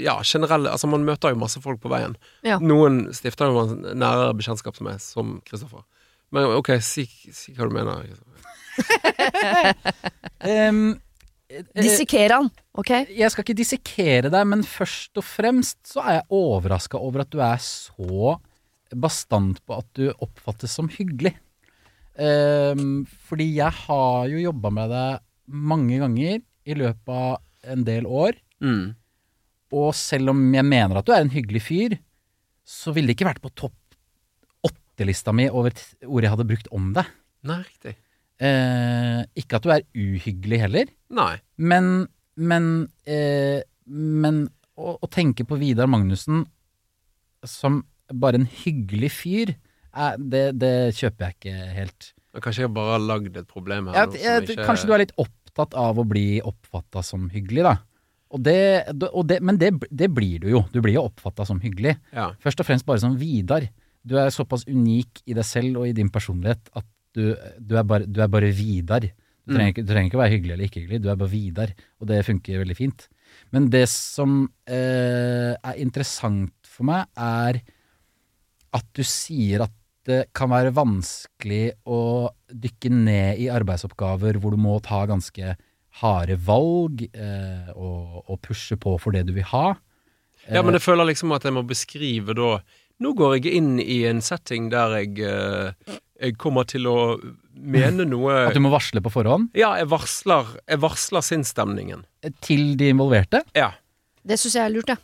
Ja, 0.00 0.18
generelle 0.24 0.72
Altså, 0.72 0.88
man 0.92 1.04
møter 1.08 1.34
jo 1.34 1.40
masse 1.40 1.60
folk 1.60 1.82
på 1.84 1.92
veien. 1.92 2.16
Ja. 2.46 2.56
Noen 2.64 3.02
stifter 3.16 3.52
jo 3.52 3.60
man 3.60 4.00
nærere 4.00 4.32
bekjentskap 4.40 4.80
med, 4.84 5.04
som 5.04 5.38
Kristoffer. 5.48 5.84
Men 6.32 6.48
ok, 6.56 6.74
si, 6.84 7.04
si 7.34 7.52
hva 7.58 7.68
du 7.68 7.76
mener. 7.76 8.08
Kristoffer. 8.08 8.26
Eh, 10.40 10.72
Dissekere 11.74 12.36
han, 12.38 12.48
ok? 12.78 12.92
jeg 13.10 13.32
skal 13.32 13.42
ikke 13.42 13.58
dissekere 13.58 14.30
deg, 14.30 14.44
men 14.46 14.62
først 14.66 15.18
og 15.18 15.26
fremst 15.26 15.80
så 15.90 16.04
er 16.04 16.18
jeg 16.20 16.28
overraska 16.38 17.00
over 17.00 17.24
at 17.24 17.32
du 17.32 17.40
er 17.42 17.58
så 17.64 18.36
bastant 18.94 19.58
på 19.66 19.78
at 19.78 19.88
du 19.98 20.10
oppfattes 20.12 20.74
som 20.78 20.90
hyggelig. 20.92 21.34
Um, 22.20 23.04
fordi 23.28 23.46
jeg 23.56 23.72
har 23.86 24.30
jo 24.30 24.42
jobba 24.42 24.72
med 24.76 24.90
deg 24.92 25.26
mange 25.70 25.98
ganger 26.02 26.40
i 26.40 26.76
løpet 26.78 27.14
av 27.14 27.72
en 27.74 27.84
del 27.86 28.06
år. 28.06 28.38
Mm. 28.62 28.94
Og 29.74 29.90
selv 29.96 30.34
om 30.34 30.42
jeg 30.54 30.66
mener 30.66 31.00
at 31.00 31.06
du 31.06 31.14
er 31.14 31.24
en 31.24 31.32
hyggelig 31.32 31.62
fyr, 31.66 31.96
så 32.66 32.94
ville 32.94 33.10
det 33.10 33.18
ikke 33.18 33.30
vært 33.30 33.42
på 33.44 33.54
topp 33.58 33.76
åtte-lista 34.66 35.32
mi 35.34 35.48
over 35.48 35.70
ordet 35.70 36.06
ord 36.06 36.26
jeg 36.26 36.34
hadde 36.34 36.48
brukt 36.50 36.70
om 36.76 36.90
deg. 36.96 37.10
Nei, 37.48 37.62
riktig. 37.64 37.96
Eh, 38.40 39.20
ikke 39.36 39.58
at 39.58 39.66
du 39.66 39.70
er 39.74 39.82
uhyggelig 39.94 40.60
heller, 40.62 40.86
Nei. 41.12 41.34
men 41.58 42.08
Men, 42.40 42.88
eh, 43.04 43.60
men 43.86 44.46
å, 44.78 44.94
å 44.96 45.08
tenke 45.12 45.44
på 45.44 45.58
Vidar 45.60 45.86
Magnussen 45.92 46.46
som 47.44 47.82
bare 48.12 48.38
en 48.40 48.46
hyggelig 48.46 49.10
fyr, 49.12 49.52
eh, 49.92 50.14
det, 50.16 50.44
det 50.56 50.94
kjøper 50.96 51.26
jeg 51.26 51.36
ikke 51.36 51.66
helt. 51.76 52.08
Men 52.32 52.44
kanskje 52.46 52.64
jeg 52.64 52.72
bare 52.72 52.94
har 52.94 53.04
lagd 53.04 53.36
et 53.36 53.48
problem 53.50 53.90
her. 53.90 53.98
Jeg, 54.06 54.22
jeg, 54.22 54.46
ikke- 54.56 54.64
Kanskje 54.70 54.88
du 54.88 54.94
er 54.96 55.02
litt 55.04 55.12
opptatt 55.20 55.74
av 55.76 55.98
å 56.00 56.06
bli 56.08 56.40
oppfatta 56.40 57.02
som 57.04 57.28
hyggelig, 57.34 57.66
da. 57.66 57.76
Og 58.30 58.40
det, 58.46 58.56
og 59.10 59.26
det, 59.26 59.40
men 59.42 59.58
det, 59.58 59.72
det 59.90 60.08
blir 60.14 60.38
du 60.40 60.48
jo. 60.52 60.62
Du 60.72 60.78
blir 60.80 60.94
jo 60.94 61.08
oppfatta 61.10 61.44
som 61.44 61.58
hyggelig. 61.60 61.96
Ja. 62.14 62.30
Først 62.40 62.60
og 62.62 62.68
fremst 62.68 62.86
bare 62.86 63.02
som 63.02 63.16
Vidar. 63.18 63.66
Du 64.06 64.14
er 64.16 64.30
såpass 64.32 64.62
unik 64.70 65.24
i 65.26 65.34
deg 65.36 65.44
selv 65.44 65.82
og 65.82 65.88
i 65.90 65.92
din 65.92 66.08
personlighet 66.14 66.70
at 66.78 66.86
du, 67.16 67.24
du, 67.58 67.74
er, 67.76 67.86
bare, 67.86 68.06
du 68.06 68.20
er 68.22 68.30
bare 68.30 68.52
Vidar. 68.54 69.06
Du 69.46 69.56
trenger, 69.56 69.72
ikke, 69.72 69.82
du 69.82 69.90
trenger 69.90 70.10
ikke 70.10 70.20
være 70.20 70.34
hyggelig 70.34 70.54
eller 70.54 70.68
ikke 70.68 70.82
hyggelig, 70.84 71.02
du 71.02 71.10
er 71.10 71.18
bare 71.18 71.32
Vidar. 71.32 71.74
Og 71.98 72.10
det 72.10 72.22
funker 72.26 72.62
veldig 72.62 72.78
fint. 72.78 73.08
Men 73.54 73.68
det 73.72 73.86
som 73.90 74.42
eh, 74.70 75.52
er 75.54 75.82
interessant 75.82 76.70
for 76.70 76.86
meg, 76.90 77.08
er 77.18 77.60
at 78.76 78.86
du 78.94 79.02
sier 79.06 79.66
at 79.66 79.74
det 80.08 80.22
kan 80.36 80.50
være 80.52 80.72
vanskelig 80.74 81.64
å 81.90 82.30
dykke 82.50 82.92
ned 82.94 83.42
i 83.42 83.50
arbeidsoppgaver 83.52 84.38
hvor 84.40 84.54
du 84.54 84.62
må 84.62 84.78
ta 84.84 85.02
ganske 85.08 85.54
harde 86.00 86.36
valg 86.46 87.02
eh, 87.10 87.70
og, 87.74 88.22
og 88.30 88.38
pushe 88.46 88.78
på 88.80 88.94
for 89.02 89.14
det 89.14 89.26
du 89.28 89.34
vil 89.36 89.48
ha. 89.50 89.74
Ja, 90.48 90.62
men 90.64 90.74
jeg 90.78 90.84
føler 90.86 91.10
liksom 91.10 91.34
at 91.36 91.44
jeg 91.44 91.54
må 91.54 91.66
beskrive 91.68 92.36
da 92.36 92.60
Nå 93.00 93.14
går 93.16 93.38
jeg 93.38 93.54
inn 93.56 93.78
i 93.80 94.02
en 94.04 94.18
setting 94.20 94.66
der 94.68 94.92
jeg, 94.98 95.22
eh, 95.24 95.94
jeg 96.20 96.36
kommer 96.40 96.66
til 96.68 96.86
å 96.90 96.96
mene 97.60 98.04
noe 98.08 98.46
At 98.48 98.54
du 98.56 98.60
må 98.60 98.70
varsle 98.72 99.00
på 99.04 99.10
forhånd 99.12 99.50
Ja, 99.56 99.74
jeg 99.80 99.88
varsler, 99.90 100.54
jeg 100.68 100.80
varsler 100.82 101.24
sinnsstemningen. 101.24 102.04
eh, 102.22 102.32
til 102.44 102.76
de 102.76 102.90
involverte. 102.92 103.42
Ja. 103.56 103.72
Det 104.24 104.36
syns 104.40 104.54
jeg 104.58 104.64
er 104.66 104.74
lurt, 104.74 104.88
ja. 104.92 104.96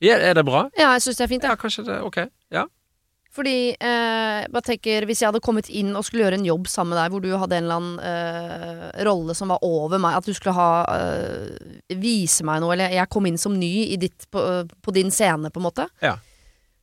ja. 0.00 0.16
Er 0.30 0.34
det 0.34 0.44
bra? 0.48 0.66
Ja, 0.78 0.94
jeg 0.96 1.04
syns 1.04 1.20
det 1.20 1.26
er 1.26 1.32
fint, 1.34 1.44
Ja, 1.44 1.52
ja 1.54 1.60
kanskje 1.60 1.84
det. 1.86 2.00
Ok. 2.02 2.18
Ja. 2.52 2.64
Fordi 3.34 3.74
eh, 3.74 4.42
jeg 4.44 4.50
bare 4.54 4.62
tenker, 4.68 5.04
Hvis 5.10 5.20
jeg 5.20 5.26
hadde 5.32 5.40
kommet 5.42 5.66
inn 5.68 5.88
og 5.98 6.04
skulle 6.06 6.22
gjøre 6.22 6.36
en 6.38 6.46
jobb 6.46 6.68
sammen 6.70 6.94
med 6.94 7.00
deg, 7.02 7.10
hvor 7.14 7.24
du 7.24 7.32
hadde 7.34 7.56
en 7.58 7.64
eller 7.66 7.80
annen 7.80 7.96
eh, 8.06 9.02
rolle 9.08 9.34
som 9.34 9.50
var 9.50 9.64
over 9.66 9.98
meg, 9.98 10.16
at 10.20 10.28
du 10.28 10.32
skulle 10.36 10.54
ha 10.54 10.84
eh, 10.94 11.96
vise 11.98 12.46
meg 12.46 12.62
noe, 12.62 12.76
eller 12.76 12.94
jeg 12.94 13.10
kom 13.10 13.26
inn 13.26 13.40
som 13.40 13.56
ny 13.58 13.72
i 13.90 13.98
ditt, 13.98 14.28
på, 14.30 14.44
på 14.84 14.94
din 14.94 15.10
scene, 15.10 15.50
på 15.50 15.60
en 15.62 15.66
måte, 15.66 15.88
Ja. 16.04 16.14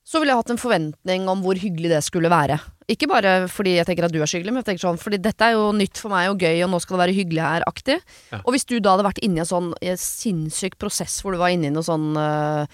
så 0.04 0.20
ville 0.20 0.34
jeg 0.36 0.42
hatt 0.44 0.52
en 0.52 0.60
forventning 0.60 1.30
om 1.32 1.40
hvor 1.46 1.56
hyggelig 1.62 1.94
det 1.94 2.02
skulle 2.04 2.30
være. 2.34 2.60
Ikke 2.92 3.08
bare 3.08 3.34
fordi 3.52 3.78
jeg 3.78 3.88
tenker 3.88 4.08
at 4.08 4.14
du 4.14 4.20
er 4.20 4.30
skyggelig, 4.30 4.52
men 4.52 4.64
jeg 4.64 4.72
tenker 4.72 4.84
sånn, 4.84 5.00
fordi 5.00 5.20
dette 5.24 5.48
er 5.48 5.56
jo 5.56 5.70
nytt 5.76 6.00
for 6.02 6.12
meg 6.12 6.32
og 6.32 6.42
gøy, 6.44 6.64
og 6.66 6.72
nå 6.74 6.80
skal 6.84 6.98
det 6.98 7.04
være 7.06 7.16
hyggelig 7.16 7.44
her-aktig. 7.46 7.98
Ja. 8.34 8.42
Og 8.42 8.56
hvis 8.56 8.68
du 8.68 8.76
da 8.80 8.96
hadde 8.96 9.06
vært 9.08 9.22
inni 9.24 9.44
en 9.44 9.48
sånn 9.48 9.70
sinnssyk 10.02 10.76
prosess 10.82 11.20
hvor 11.22 11.36
du 11.36 11.40
var 11.42 11.54
inne 11.54 11.70
i 11.70 11.76
noe 11.76 11.86
sånn 11.88 12.12
uh, 12.18 12.66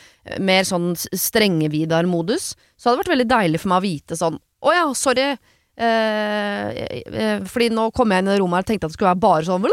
mer 0.42 0.66
sånn 0.68 0.94
strenge-Vidar-modus, 0.96 2.56
så 2.78 2.90
hadde 2.90 2.98
det 2.98 3.04
vært 3.04 3.14
veldig 3.14 3.30
deilig 3.36 3.62
for 3.62 3.74
meg 3.74 3.82
å 3.82 3.88
vite 3.88 4.18
sånn 4.18 4.42
Å 4.68 4.74
ja, 4.74 4.88
sorry. 4.98 5.30
Uh, 5.78 7.46
fordi 7.46 7.70
nå 7.70 7.92
kom 7.94 8.10
jeg 8.10 8.24
inn 8.24 8.32
i 8.32 8.34
det 8.34 8.40
rommet 8.42 8.58
her 8.58 8.66
og 8.66 8.72
tenkte 8.72 8.88
at 8.88 8.94
det 8.94 8.98
skulle 8.98 9.14
være 9.14 9.26
bare 9.28 9.46
sånn 9.46 9.68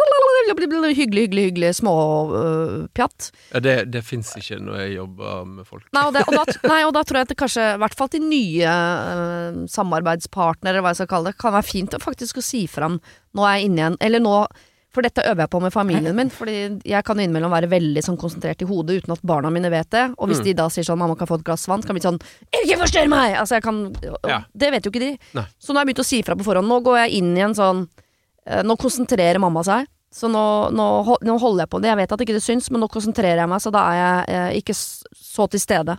hyggelig, 0.48 0.96
hyggelig, 0.96 1.44
hyggelig 1.48 1.70
småpjatt. 1.80 3.30
Ja, 3.52 3.60
Det, 3.60 3.74
det 3.92 4.02
fins 4.04 4.32
ikke 4.38 4.58
når 4.62 4.76
jeg 4.82 4.94
jobber 4.98 5.44
med 5.48 5.66
folk. 5.68 5.86
Nei, 5.94 6.04
og 6.08 6.12
det, 6.16 6.24
og 6.28 6.34
da, 6.38 6.44
nei, 6.72 6.80
og 6.88 6.92
da 6.96 7.02
tror 7.06 7.20
jeg 7.20 7.28
at 7.28 7.32
det 7.34 7.38
kanskje, 7.40 7.64
i 7.74 7.80
hvert 7.84 7.96
fall 7.98 8.12
til 8.12 8.22
nye 8.26 8.74
uh, 8.76 9.64
samarbeidspartnere, 9.70 10.74
eller 10.76 10.84
hva 10.84 10.92
jeg 10.94 11.02
skal 11.02 11.10
kalle 11.14 11.32
det, 11.32 11.38
kan 11.40 11.56
være 11.56 11.68
fint 11.70 11.96
å 11.96 12.02
faktisk 12.02 12.38
å 12.40 12.44
si 12.44 12.66
fram 12.70 13.00
Nå 13.34 13.42
er 13.48 13.56
jeg 13.58 13.66
inne 13.70 13.80
igjen. 13.82 13.96
Eller 14.06 14.22
nå 14.22 14.36
For 14.94 15.02
dette 15.02 15.24
øver 15.26 15.42
jeg 15.42 15.50
på 15.50 15.58
med 15.58 15.72
familien 15.74 16.14
min, 16.14 16.28
fordi 16.30 16.52
jeg 16.86 17.02
kan 17.02 17.18
innimellom 17.18 17.50
være 17.50 17.66
veldig 17.72 18.02
sånn 18.06 18.14
konsentrert 18.20 18.60
i 18.62 18.68
hodet 18.70 19.00
uten 19.02 19.10
at 19.16 19.24
barna 19.26 19.50
mine 19.50 19.66
vet 19.72 19.88
det. 19.90 20.04
Og 20.22 20.28
hvis 20.30 20.38
Mm. 20.38 20.44
de 20.46 20.52
da 20.60 20.68
sier 20.70 20.84
sånn 20.86 21.00
'mamma 21.00 21.16
kan 21.18 21.26
få 21.26 21.34
et 21.40 21.44
glass 21.44 21.66
vann', 21.66 21.82
så 21.82 21.88
kan 21.88 21.96
vi 21.96 22.00
sånn 22.06 22.20
'ikke 22.54 22.78
forstyrr 22.78 23.08
meg'! 23.10 23.34
Altså 23.34 23.56
jeg 23.58 23.62
kan 23.64 23.90
Ja. 24.28 24.44
Det 24.56 24.70
vet 24.70 24.84
jo 24.86 24.92
ikke 24.92 25.00
de. 25.02 25.18
Nei. 25.34 25.44
Så 25.58 25.72
nå 25.74 25.78
har 25.78 25.84
jeg 25.84 25.96
begynt 25.96 26.04
å 26.04 26.06
si 26.06 26.22
fra 26.22 26.36
på 26.36 26.44
forhånd. 26.46 26.68
Nå 26.70 26.78
går 26.84 26.96
jeg 27.08 27.12
inn 27.18 27.36
i 27.36 27.40
en 27.40 27.54
sånn 27.54 27.88
eh, 28.46 28.62
Nå 28.62 28.76
konsentrerer 28.78 29.40
mamma 29.40 29.64
seg. 29.64 29.88
Så 30.14 30.30
nå, 30.30 30.44
nå, 30.70 30.88
nå 31.26 31.38
holder 31.42 31.64
jeg 31.64 31.72
på 31.72 31.80
det. 31.82 31.90
Jeg 31.90 31.98
vet 31.98 32.12
at 32.14 32.20
ikke 32.22 32.36
det 32.36 32.44
syns, 32.44 32.68
men 32.70 32.84
nå 32.84 32.88
konsentrerer 32.92 33.42
jeg 33.42 33.50
meg, 33.50 33.62
så 33.64 33.72
da 33.74 33.86
er 33.90 33.98
jeg 33.98 34.36
eh, 34.36 34.60
ikke 34.60 34.76
så 34.78 35.48
til 35.50 35.62
stede. 35.62 35.96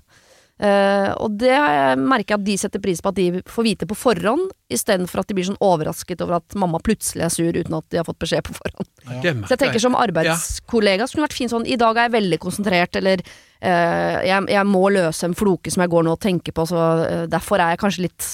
Eh, 0.56 1.10
og 1.20 1.34
det 1.36 1.52
har 1.52 1.74
jeg 1.74 2.00
merker 2.00 2.38
at 2.38 2.46
de 2.48 2.54
setter 2.56 2.80
pris 2.80 3.02
på 3.04 3.12
at 3.12 3.18
de 3.18 3.42
får 3.52 3.66
vite 3.68 3.88
på 3.90 3.98
forhånd, 4.00 4.54
istedenfor 4.72 5.20
at 5.20 5.28
de 5.28 5.36
blir 5.36 5.48
sånn 5.50 5.60
overrasket 5.60 6.24
over 6.24 6.38
at 6.38 6.56
mamma 6.56 6.80
plutselig 6.80 7.26
er 7.28 7.34
sur 7.34 7.60
uten 7.60 7.76
at 7.76 7.90
de 7.92 8.00
har 8.00 8.08
fått 8.08 8.22
beskjed 8.24 8.46
på 8.48 8.56
forhånd. 8.56 8.88
Ja. 9.04 9.34
Så 9.44 9.52
jeg 9.58 9.64
tenker 9.66 9.84
som 9.84 10.00
arbeidskollega 10.00 11.10
så 11.10 11.18
kunne 11.18 11.26
det 11.26 11.28
vært 11.28 11.40
fint 11.42 11.52
sånn 11.52 11.68
I 11.68 11.80
dag 11.82 12.00
er 12.00 12.08
jeg 12.08 12.16
veldig 12.16 12.40
konsentrert, 12.46 12.96
eller 13.02 13.26
eh, 13.26 14.18
jeg, 14.30 14.48
jeg 14.56 14.72
må 14.72 14.86
løse 14.96 15.28
en 15.28 15.36
floke 15.36 15.76
som 15.76 15.84
jeg 15.84 15.92
går 15.92 16.08
nå 16.08 16.16
og 16.16 16.24
tenker 16.24 16.56
på, 16.56 16.68
så 16.72 16.88
eh, 17.04 17.28
derfor 17.36 17.60
er 17.60 17.76
jeg 17.76 17.84
kanskje 17.84 18.08
litt 18.08 18.32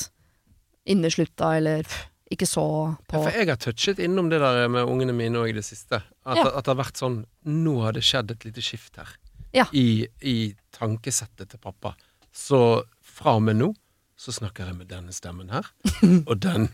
inneslutta, 0.93 1.55
eller 1.57 1.89
pff, 1.89 2.05
ikke 2.31 2.47
så 2.47 2.63
på 3.09 3.19
Ja, 3.19 3.23
for 3.27 3.35
jeg 3.37 3.49
har 3.49 3.59
touchet 3.61 3.99
innom 3.99 4.29
det 4.31 4.39
der 4.41 4.67
med 4.71 4.87
ungene 4.87 5.13
mine 5.15 5.39
òg 5.41 5.49
i 5.51 5.57
det 5.57 5.65
siste. 5.67 6.01
At, 6.25 6.37
Ja. 6.37 6.47
at 6.57 6.63
det 6.65 6.71
har 6.73 6.79
vært 6.83 6.97
sånn 7.01 7.25
Nå 7.45 7.73
har 7.83 7.93
det 7.97 8.03
skjedd 8.07 8.31
et 8.31 8.45
lite 8.47 8.61
skift 8.63 8.95
her. 9.01 9.09
Ja. 9.53 9.65
I, 9.75 10.07
I 10.21 10.55
tankesettet 10.71 11.49
til 11.51 11.59
pappa. 11.59 11.95
Så 12.31 12.83
fra 13.03 13.35
og 13.35 13.43
med 13.43 13.57
nå 13.59 13.73
så 14.21 14.31
snakker 14.31 14.69
jeg 14.69 14.77
med 14.77 14.87
denne 14.91 15.11
stemmen 15.11 15.49
her. 15.51 15.65
og 16.29 16.37
den 16.39 16.69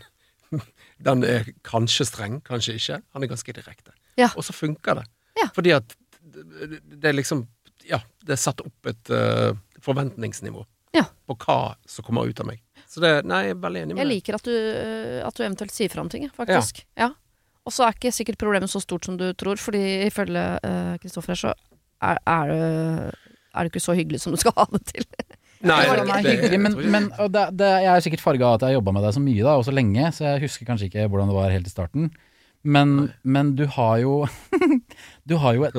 Den 0.98 1.22
er 1.24 1.44
kanskje 1.62 2.06
streng, 2.08 2.38
kanskje 2.44 2.74
ikke. 2.78 3.02
Han 3.14 3.22
er 3.22 3.28
ganske 3.30 3.52
direkte. 3.52 3.92
Og 4.34 4.42
så 4.44 4.52
funker 4.56 4.94
det. 5.02 5.06
Fordi 5.54 5.70
at 5.76 5.92
det, 6.22 6.80
det 6.98 7.08
er 7.10 7.16
liksom 7.16 7.46
Ja, 7.88 8.00
det 8.24 8.34
er 8.34 8.40
satt 8.42 8.60
opp 8.60 8.86
et 8.90 9.10
uh, 9.14 9.54
forventningsnivå 9.80 10.64
Ja. 10.96 11.04
på 11.28 11.36
hva 11.44 11.76
som 11.86 12.04
kommer 12.04 12.26
ut 12.28 12.40
av 12.40 12.46
meg. 12.50 12.60
Så 12.98 13.04
det 13.04 13.12
Nei, 13.30 13.44
jeg 13.46 13.54
er 13.54 13.62
veldig 13.62 13.82
enig 13.86 13.94
med 13.96 14.02
Jeg 14.02 14.10
liker 14.10 14.38
at 14.40 14.44
du, 14.48 14.52
øh, 14.52 15.16
at 15.28 15.38
du 15.38 15.44
eventuelt 15.46 15.74
sier 15.74 15.92
fram 15.92 16.10
ting, 16.12 16.26
faktisk. 16.34 16.82
Ja. 16.98 17.12
Og 17.68 17.74
så 17.74 17.84
er 17.86 17.94
ikke 17.96 18.10
sikkert 18.16 18.38
problemet 18.40 18.70
så 18.72 18.80
stort 18.82 19.06
som 19.06 19.16
du 19.20 19.26
tror, 19.38 19.58
fordi 19.60 19.82
ifølge 20.08 20.42
Kristoffer 21.02 21.34
her, 21.34 21.40
så 21.42 21.50
er, 22.02 22.18
er, 22.26 22.52
det, 22.52 23.34
er 23.54 23.66
det 23.66 23.72
ikke 23.72 23.82
så 23.84 23.94
hyggelig 23.98 24.20
som 24.22 24.32
du 24.34 24.40
skal 24.40 24.54
ha 24.56 24.64
det 24.72 24.80
til. 24.88 25.04
Nei, 25.68 25.80
det, 25.84 25.98
det- 25.98 26.14
er 26.14 26.22
det- 26.22 26.32
hyggelig, 26.38 26.60
men, 26.64 26.76
men 26.94 27.08
og 27.18 27.32
det, 27.34 27.42
det, 27.58 27.68
jeg 27.84 27.90
er 27.92 28.04
sikkert 28.06 28.22
farga 28.24 28.46
av 28.48 28.56
at 28.58 28.64
jeg 28.64 28.70
har 28.72 28.78
jobba 28.78 28.94
med 28.96 29.04
deg 29.08 29.14
så 29.18 29.22
mye 29.24 29.44
da, 29.44 29.56
og 29.60 29.66
så 29.66 29.74
lenge, 29.74 30.08
så 30.16 30.24
jeg 30.30 30.42
husker 30.46 30.68
kanskje 30.70 30.88
ikke 30.90 31.06
hvordan 31.10 31.30
det 31.32 31.36
var 31.38 31.54
helt 31.54 31.68
i 31.70 31.74
starten. 31.74 32.08
Men, 32.64 32.94
men 33.22 33.52
du 33.58 33.66
har 33.70 34.00
jo 34.02 34.14
Du 35.30 35.36
har 35.38 35.54
jo 35.54 35.62
et 35.68 35.76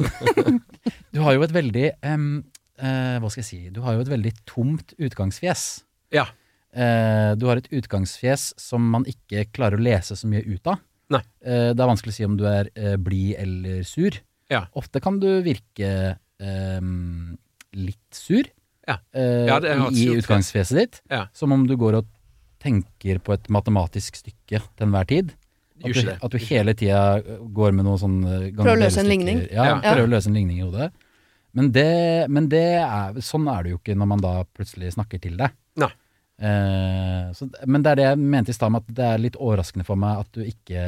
Du 1.13 1.19
har 1.25 1.35
jo 1.35 1.43
et 1.43 1.51
veldig 1.53 1.89
um, 2.07 2.27
uh, 2.79 3.17
Hva 3.19 3.27
skal 3.33 3.41
jeg 3.43 3.47
si 3.49 3.59
Du 3.75 3.81
har 3.83 3.97
jo 3.97 4.05
et 4.05 4.11
veldig 4.13 4.31
tomt 4.47 4.93
utgangsfjes. 4.95 5.65
Ja. 6.15 6.23
Eh, 6.73 7.31
du 7.39 7.47
har 7.49 7.57
et 7.57 7.69
utgangsfjes 7.73 8.53
som 8.61 8.83
man 8.93 9.05
ikke 9.09 9.47
klarer 9.55 9.79
å 9.79 9.83
lese 9.83 10.15
så 10.19 10.27
mye 10.29 10.43
ut 10.45 10.67
av. 10.69 10.77
Nei. 11.09 11.21
Eh, 11.41 11.71
det 11.73 11.81
er 11.81 11.89
vanskelig 11.89 12.13
å 12.13 12.17
si 12.19 12.25
om 12.27 12.35
du 12.37 12.45
er 12.49 12.69
eh, 12.77 12.95
blid 13.01 13.35
eller 13.41 13.81
sur. 13.89 14.19
Ja. 14.49 14.65
Ofte 14.77 15.01
kan 15.01 15.17
du 15.21 15.27
virke 15.45 16.17
em, 16.39 17.37
litt 17.73 18.13
sur. 18.17 18.45
Ja. 18.87 18.97
eh, 19.13 19.45
Ja, 19.49 19.59
det 19.61 19.75
i 19.97 20.07
utgangsfjeset 20.17 20.77
ditt. 20.77 21.01
Ja. 21.09 21.27
Som 21.33 21.51
om 21.53 21.65
du 21.69 21.75
går 21.77 21.99
og 22.01 22.07
tenker 22.61 23.19
på 23.23 23.33
et 23.33 23.47
matematisk 23.49 24.17
stykke 24.19 24.59
til 24.61 24.85
enhver 24.87 25.07
tid. 25.09 25.33
At 25.79 25.93
du, 25.95 26.09
at 26.11 26.31
du 26.33 26.37
hele 26.43 26.73
tida 26.75 27.21
går 27.55 27.71
med 27.71 27.85
noe 27.87 27.97
sånn 28.01 28.17
eh, 28.27 28.49
Prøver 28.51 28.75
å 28.75 28.81
løse 28.81 28.99
en 28.99 29.07
ligning. 29.09 29.45
Ja, 29.49 29.65
Ja. 29.69 29.93
prøver 29.93 30.09
å 30.09 30.13
løse 30.17 30.27
en 30.27 30.35
ligning 30.35 30.57
i 30.59 30.65
hodet. 30.67 30.89
Men, 31.55 31.71
det, 31.73 32.29
men 32.29 32.49
det 32.51 32.65
er, 32.83 33.15
sånn 33.25 33.47
er 33.49 33.63
det 33.63 33.71
jo 33.71 33.79
ikke 33.79 33.95
når 33.97 34.09
man 34.11 34.21
da 34.21 34.33
plutselig 34.53 34.91
snakker 34.93 35.21
til 35.23 35.37
deg. 35.39 35.55
Nei. 35.81 35.89
Eh, 36.39 37.29
så, 37.35 37.49
men 37.67 37.83
det 37.83 37.91
er 37.91 37.99
det 37.99 38.07
jeg 38.07 38.23
mente 38.35 38.53
i 38.53 38.55
stad 38.55 38.71
med 38.71 38.85
at 38.85 38.95
det 38.95 39.07
er 39.07 39.23
litt 39.25 39.39
overraskende 39.39 39.87
for 39.87 39.99
meg 39.99 40.21
at 40.23 40.37
du 40.37 40.45
ikke 40.45 40.83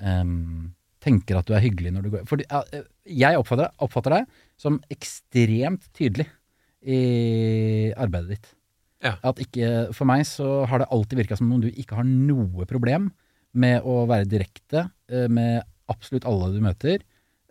em, 0.00 0.70
tenker 1.04 1.38
at 1.38 1.48
du 1.48 1.52
er 1.56 1.64
hyggelig 1.64 1.92
når 1.92 2.06
du 2.06 2.12
går 2.14 2.24
For 2.30 2.40
jeg 2.40 3.40
oppfatter, 3.40 3.68
oppfatter 3.84 4.16
deg 4.16 4.38
som 4.60 4.80
ekstremt 4.92 5.90
tydelig 5.96 6.28
i 6.88 7.92
arbeidet 7.98 8.36
ditt. 8.36 8.50
Ja. 9.04 9.14
At 9.26 9.38
ikke, 9.42 9.90
for 9.94 10.08
meg 10.10 10.24
så 10.26 10.64
har 10.70 10.82
det 10.82 10.90
alltid 10.94 11.20
virka 11.20 11.38
som 11.38 11.50
om 11.54 11.62
du 11.62 11.68
ikke 11.70 11.98
har 11.98 12.06
noe 12.06 12.66
problem 12.70 13.10
med 13.58 13.86
å 13.86 14.02
være 14.10 14.28
direkte 14.30 14.88
eh, 15.10 15.28
med 15.30 15.62
absolutt 15.90 16.26
alle 16.28 16.50
du 16.52 16.60
møter, 16.62 17.02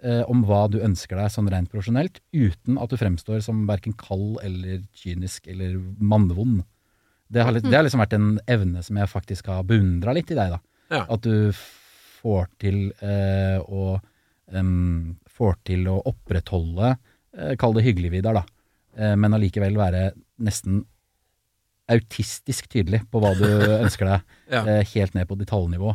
eh, 0.04 0.24
om 0.30 0.44
hva 0.48 0.66
du 0.72 0.80
ønsker 0.84 1.20
deg 1.20 1.32
sånn 1.34 1.50
rent 1.52 1.72
profesjonelt, 1.72 2.20
uten 2.36 2.80
at 2.82 2.92
du 2.92 2.98
fremstår 3.00 3.42
som 3.46 3.66
verken 3.70 3.96
kald 3.98 4.38
eller 4.46 4.84
kynisk 4.98 5.48
eller 5.52 5.80
mannvond. 6.00 6.64
Det 7.30 7.44
har, 7.44 7.52
litt- 7.52 7.66
det 7.68 7.76
har 7.76 7.84
liksom 7.84 8.00
vært 8.04 8.14
en 8.16 8.28
evne 8.48 8.84
som 8.84 8.98
jeg 9.02 9.10
faktisk 9.12 9.48
har 9.52 9.64
beundra 9.68 10.14
litt 10.16 10.30
i 10.32 10.36
deg, 10.38 10.54
da. 10.56 10.60
Ja. 10.96 11.02
At 11.12 11.22
du 11.26 11.52
får 11.54 12.48
til 12.60 12.78
eh, 13.04 13.58
å 13.62 13.98
um, 14.56 15.18
Får 15.38 15.58
til 15.68 15.84
å 15.92 15.98
opprettholde 16.08 16.94
eh, 17.38 17.56
Kall 17.60 17.76
det 17.76 17.84
hyggelig, 17.86 18.10
Vidar, 18.16 18.40
da. 18.40 18.46
Eh, 18.98 19.16
men 19.20 19.36
allikevel 19.36 19.76
være 19.78 20.06
nesten 20.40 20.86
autistisk 21.92 22.68
tydelig 22.72 23.02
på 23.12 23.22
hva 23.24 23.34
du 23.38 23.46
ønsker 23.84 24.10
deg, 24.10 24.24
Ja. 24.52 24.64
eh, 24.68 24.84
helt 24.96 25.14
ned 25.16 25.28
på 25.30 25.38
detaljnivå 25.40 25.94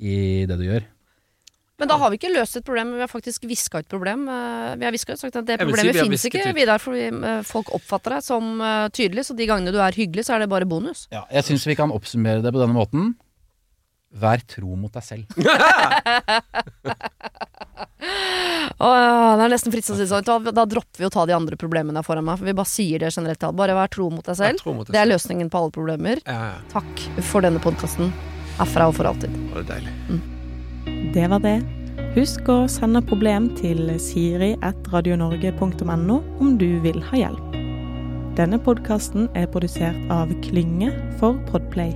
i 0.00 0.46
det 0.48 0.56
du 0.60 0.64
gjør. 0.66 0.84
Men 1.80 1.88
da 1.88 1.96
har 1.96 2.12
vi 2.12 2.18
ikke 2.20 2.30
løst 2.34 2.58
et 2.60 2.64
problem, 2.66 2.92
vi 2.98 3.00
har 3.00 3.08
faktisk 3.10 3.46
viska 3.48 3.80
ut 3.80 3.88
problem. 3.88 4.26
Eh, 4.28 4.76
Vi 4.80 4.84
har 4.84 4.92
visket 4.92 5.16
ut 5.16 5.22
sagt 5.24 5.36
at 5.40 5.46
det 5.48 5.56
problemet 5.62 5.96
si 5.96 6.02
finnes 6.04 6.24
ikke. 6.28 6.52
Vidar, 6.56 6.78
fordi 6.82 7.06
eh, 7.08 7.40
folk 7.48 7.72
oppfatter 7.76 8.18
deg 8.18 8.26
som 8.26 8.60
eh, 8.60 8.88
tydelig, 8.92 9.24
så 9.30 9.36
de 9.38 9.48
gangene 9.48 9.72
du 9.72 9.80
er 9.80 9.96
hyggelig, 9.96 10.26
så 10.28 10.36
er 10.36 10.44
det 10.44 10.50
bare 10.52 10.68
bonus. 10.68 11.06
Ja, 11.14 11.24
jeg 11.32 11.48
syns 11.48 11.64
vi 11.66 11.76
kan 11.78 11.90
oppsummere 11.94 12.44
det 12.44 12.52
på 12.52 12.60
denne 12.60 12.76
måten. 12.76 13.14
Vær 14.20 14.42
tro 14.50 14.74
mot 14.76 14.92
deg 14.92 15.04
selv. 15.06 15.24
Åh, 18.80 19.36
det 19.36 19.44
er 19.44 19.52
nesten 19.52 19.72
å 19.74 20.06
sånn. 20.08 20.24
Da, 20.26 20.38
da 20.56 20.64
dropper 20.68 21.02
vi 21.02 21.06
å 21.06 21.12
ta 21.12 21.26
de 21.28 21.36
andre 21.36 21.56
problemene 21.60 22.02
foran 22.06 22.24
meg, 22.26 22.40
for 22.40 22.48
vi 22.48 22.56
bare 22.56 22.70
sier 22.70 22.98
det 23.04 23.12
generelt. 23.14 23.44
Bare 23.60 23.76
vær 23.76 23.92
tro 23.92 24.08
mot 24.10 24.24
deg 24.26 24.36
selv. 24.40 24.64
mot 24.74 24.86
deg 24.88 24.92
Det 24.96 24.98
er 25.00 25.06
selv. 25.06 25.14
løsningen 25.16 25.52
på 25.52 25.62
alle 25.62 25.74
problemer. 25.76 26.24
Ja, 26.26 26.40
ja. 26.56 26.58
Takk 26.72 27.06
for 27.30 27.44
denne 27.46 27.62
podkasten. 27.62 28.12
Herfra 28.58 28.90
og 28.90 28.98
for 28.98 29.12
alltid. 29.12 29.30
Det 29.36 29.56
var 29.62 29.72
deilig. 29.76 30.39
Det 31.14 31.26
var 31.26 31.40
det. 31.42 31.56
Husk 32.14 32.46
å 32.52 32.68
sende 32.70 33.00
problem 33.02 33.48
til 33.58 33.98
siri.radionorge.no 33.98 36.18
om 36.38 36.58
du 36.58 36.80
vil 36.84 37.02
ha 37.08 37.16
hjelp. 37.18 37.56
Denne 38.38 38.58
podkasten 38.62 39.26
er 39.34 39.46
produsert 39.50 39.98
av 40.14 40.30
Klynge 40.44 40.92
for 41.18 41.34
Podplay. 41.50 41.90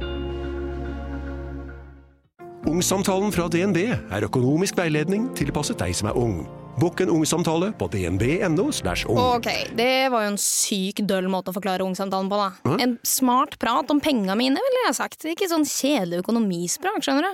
Ungsamtalen 2.67 3.31
fra 3.31 3.47
DNB 3.53 3.79
er 3.95 4.27
økonomisk 4.27 4.75
veiledning 4.83 5.31
tilpasset 5.39 5.79
deg 5.79 5.95
som 5.95 6.11
er 6.11 6.19
ung. 6.19 6.43
Bokk 6.81 7.05
en 7.05 7.11
ungsamtale 7.15 7.69
på 7.79 7.87
dnb.no. 7.93 8.65
ung. 8.67 9.19
Ok, 9.37 9.47
det 9.79 10.09
var 10.11 10.25
jo 10.25 10.31
en 10.33 10.41
syk 10.43 11.05
døll 11.07 11.29
måte 11.31 11.53
å 11.53 11.55
forklare 11.55 11.85
ungsamtalen 11.87 12.27
på, 12.33 12.41
da. 12.41 12.79
En 12.83 12.97
smart 13.07 13.55
prat 13.63 13.91
om 13.95 14.01
penga 14.03 14.35
mine, 14.39 14.59
ville 14.59 14.83
jeg 14.89 14.97
sagt. 14.99 15.27
Ikke 15.31 15.47
sånn 15.51 15.67
kjedelig 15.69 16.25
økonomisprat, 16.25 16.99
skjønner 17.05 17.29
du. 17.29 17.33